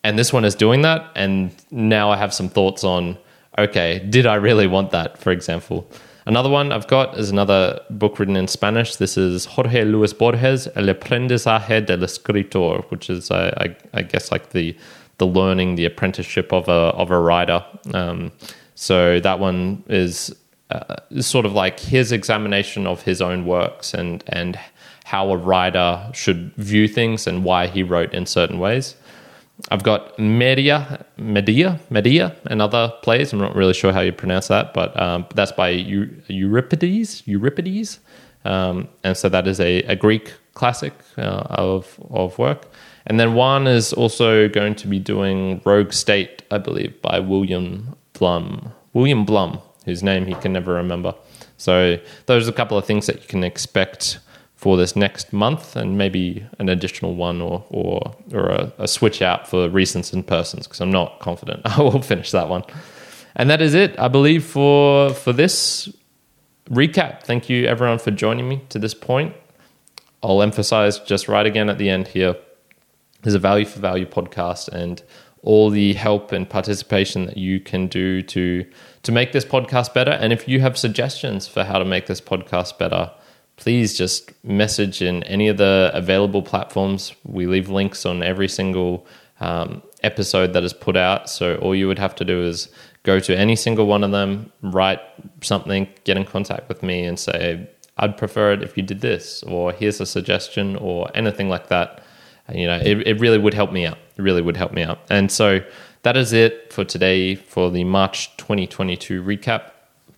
And 0.04 0.18
this 0.18 0.32
one 0.32 0.44
is 0.44 0.54
doing 0.54 0.82
that. 0.82 1.10
And 1.14 1.52
now 1.70 2.10
I 2.10 2.16
have 2.16 2.32
some 2.32 2.48
thoughts 2.48 2.84
on. 2.84 3.18
Okay, 3.58 3.98
did 4.08 4.26
I 4.26 4.36
really 4.36 4.66
want 4.66 4.90
that? 4.92 5.18
For 5.18 5.30
example, 5.30 5.86
Another 6.24 6.48
one 6.48 6.70
I've 6.70 6.86
got 6.86 7.18
is 7.18 7.30
another 7.30 7.80
book 7.90 8.18
written 8.18 8.36
in 8.36 8.46
Spanish. 8.46 8.94
This 8.96 9.16
is 9.16 9.44
Jorge 9.44 9.84
Luis 9.84 10.12
Borges, 10.12 10.68
El 10.76 10.84
aprendizaje 10.84 11.84
del 11.84 12.04
escritor, 12.04 12.84
which 12.90 13.10
is, 13.10 13.30
uh, 13.30 13.52
I, 13.58 13.76
I, 13.92 14.02
guess, 14.02 14.30
like 14.30 14.50
the 14.50 14.76
the 15.18 15.26
learning, 15.26 15.74
the 15.74 15.84
apprenticeship 15.84 16.52
of 16.52 16.68
a 16.68 16.94
of 16.94 17.10
a 17.10 17.18
writer. 17.18 17.64
Um, 17.92 18.30
so 18.76 19.18
that 19.18 19.40
one 19.40 19.82
is, 19.88 20.32
uh, 20.70 20.96
sort 21.20 21.44
of 21.44 21.54
like 21.54 21.80
his 21.80 22.12
examination 22.12 22.86
of 22.86 23.02
his 23.02 23.20
own 23.20 23.44
works 23.44 23.92
and 23.92 24.22
and 24.28 24.56
how 25.04 25.28
a 25.30 25.36
writer 25.36 26.08
should 26.14 26.54
view 26.54 26.86
things 26.86 27.26
and 27.26 27.42
why 27.42 27.66
he 27.66 27.82
wrote 27.82 28.14
in 28.14 28.26
certain 28.26 28.60
ways. 28.60 28.94
I've 29.70 29.83
got 29.83 30.18
Medea, 30.18 31.07
Medea, 31.16 31.81
Medea, 31.88 32.37
and 32.46 32.61
other 32.61 32.92
plays. 33.03 33.33
I'm 33.33 33.38
not 33.38 33.55
really 33.55 33.72
sure 33.72 33.92
how 33.92 34.01
you 34.01 34.12
pronounce 34.12 34.48
that, 34.48 34.75
but 34.75 34.98
um, 35.01 35.27
that's 35.35 35.53
by 35.53 35.70
Euripides. 35.70 37.22
Euripides, 37.27 38.01
um, 38.44 38.88
and 39.05 39.16
so 39.16 39.29
that 39.29 39.46
is 39.46 39.61
a, 39.61 39.83
a 39.85 39.96
Greek 39.96 40.35
classic 40.55 40.92
uh, 41.16 41.46
of 41.48 41.98
of 42.11 42.38
work. 42.38 42.68
And 43.07 43.18
then 43.18 43.35
one 43.35 43.66
is 43.66 43.92
also 43.92 44.48
going 44.48 44.75
to 44.77 44.87
be 44.87 44.98
doing 44.98 45.61
Rogue 45.64 45.92
State, 45.92 46.42
I 46.51 46.59
believe, 46.59 47.01
by 47.03 47.18
William 47.18 47.96
Blum. 48.12 48.72
William 48.92 49.25
Blum, 49.25 49.59
whose 49.85 50.03
name 50.03 50.27
he 50.27 50.35
can 50.35 50.53
never 50.53 50.75
remember. 50.75 51.14
So 51.57 51.98
those 52.27 52.46
are 52.46 52.51
a 52.51 52.55
couple 52.55 52.77
of 52.79 52.85
things 52.85 53.07
that 53.07 53.22
you 53.22 53.29
can 53.29 53.42
expect 53.42 54.18
for 54.62 54.77
this 54.77 54.94
next 54.94 55.33
month 55.33 55.75
and 55.75 55.98
maybe 55.98 56.46
an 56.61 56.68
additional 56.68 57.16
one 57.16 57.42
or 57.42 57.64
or, 57.70 58.14
or 58.33 58.48
a, 58.48 58.72
a 58.79 58.87
switch 58.87 59.20
out 59.20 59.48
for 59.48 59.68
Reasons 59.68 60.12
and 60.12 60.25
Persons 60.25 60.68
because 60.68 60.81
I'm 60.81 60.92
not 60.92 61.18
confident 61.18 61.62
I 61.64 61.83
will 61.83 62.01
finish 62.01 62.31
that 62.31 62.48
one. 62.48 62.62
And 63.35 63.51
that 63.51 63.61
is 63.61 63.75
it, 63.75 63.98
I 63.98 64.07
believe, 64.07 64.44
for 64.44 65.12
for 65.14 65.33
this 65.33 65.88
recap. 66.70 67.25
Thank 67.25 67.51
you 67.51 67.66
everyone 67.66 67.98
for 67.98 68.12
joining 68.12 68.48
me 68.48 68.62
to 68.68 68.79
this 68.79 68.94
point. 68.94 69.35
I'll 70.22 70.42
emphasize 70.42 71.01
just 71.01 71.27
right 71.27 71.44
again 71.44 71.68
at 71.68 71.79
the 71.79 71.88
end 71.90 72.07
here. 72.07 72.37
There's 73.22 73.35
a 73.35 73.40
value 73.40 73.66
for 73.66 73.81
value 73.81 74.07
podcast 74.07 74.68
and 74.68 75.03
all 75.42 75.70
the 75.70 75.94
help 75.94 76.31
and 76.31 76.48
participation 76.48 77.27
that 77.27 77.37
you 77.37 77.59
can 77.59 77.88
do 77.88 78.22
to 78.22 78.64
to 79.03 79.11
make 79.11 79.33
this 79.33 79.44
podcast 79.44 79.92
better. 79.92 80.12
And 80.12 80.33
if 80.33 80.46
you 80.46 80.61
have 80.61 80.79
suggestions 80.79 81.48
for 81.48 81.64
how 81.64 81.79
to 81.81 81.85
make 81.85 82.07
this 82.07 82.20
podcast 82.20 82.79
better, 82.79 83.11
please 83.56 83.96
just 83.96 84.32
message 84.44 85.02
in 85.02 85.22
any 85.24 85.48
of 85.48 85.56
the 85.56 85.90
available 85.94 86.42
platforms. 86.42 87.14
We 87.24 87.46
leave 87.46 87.68
links 87.68 88.04
on 88.06 88.22
every 88.22 88.48
single 88.48 89.06
um, 89.40 89.82
episode 90.02 90.52
that 90.52 90.64
is 90.64 90.72
put 90.72 90.96
out. 90.96 91.28
So 91.28 91.56
all 91.56 91.74
you 91.74 91.88
would 91.88 91.98
have 91.98 92.14
to 92.16 92.24
do 92.24 92.42
is 92.42 92.68
go 93.02 93.20
to 93.20 93.36
any 93.36 93.56
single 93.56 93.86
one 93.86 94.04
of 94.04 94.10
them, 94.10 94.52
write 94.62 95.00
something, 95.42 95.88
get 96.04 96.16
in 96.16 96.24
contact 96.24 96.68
with 96.68 96.82
me, 96.82 97.04
and 97.04 97.18
say, 97.18 97.68
I'd 97.98 98.16
prefer 98.16 98.52
it 98.52 98.62
if 98.62 98.76
you 98.76 98.82
did 98.82 99.00
this, 99.00 99.42
or 99.42 99.72
here's 99.72 100.00
a 100.00 100.06
suggestion, 100.06 100.76
or 100.76 101.10
anything 101.14 101.48
like 101.48 101.68
that. 101.68 102.02
You 102.52 102.66
know, 102.66 102.80
it, 102.82 103.06
it 103.06 103.20
really 103.20 103.38
would 103.38 103.54
help 103.54 103.72
me 103.72 103.86
out. 103.86 103.98
It 104.16 104.22
really 104.22 104.42
would 104.42 104.56
help 104.56 104.72
me 104.72 104.82
out. 104.82 105.00
And 105.10 105.30
so 105.30 105.60
that 106.02 106.16
is 106.16 106.32
it 106.32 106.72
for 106.72 106.84
today 106.84 107.34
for 107.34 107.70
the 107.70 107.84
March 107.84 108.36
2022 108.36 109.22
recap 109.22 109.71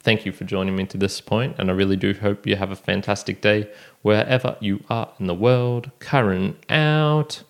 thank 0.05 0.27
you 0.27 0.33
for 0.33 0.45
joining 0.45 0.77
me 0.77 0.85
to 0.87 0.99
this 0.99 1.21
point, 1.21 1.57
and 1.59 1.71
I 1.71 1.75
really 1.75 1.97
do 1.97 2.13
hope 2.13 2.47
you 2.47 2.57
have 2.57 2.71
a 2.71 2.77
fantastic 2.77 3.41
day 3.41 3.71
wherever 4.03 4.57
you 4.61 4.85
are 4.91 5.11
in 5.19 5.27
the 5.27 5.35
world. 5.35 5.91
Kyrin 5.99 6.57
out. 6.69 7.43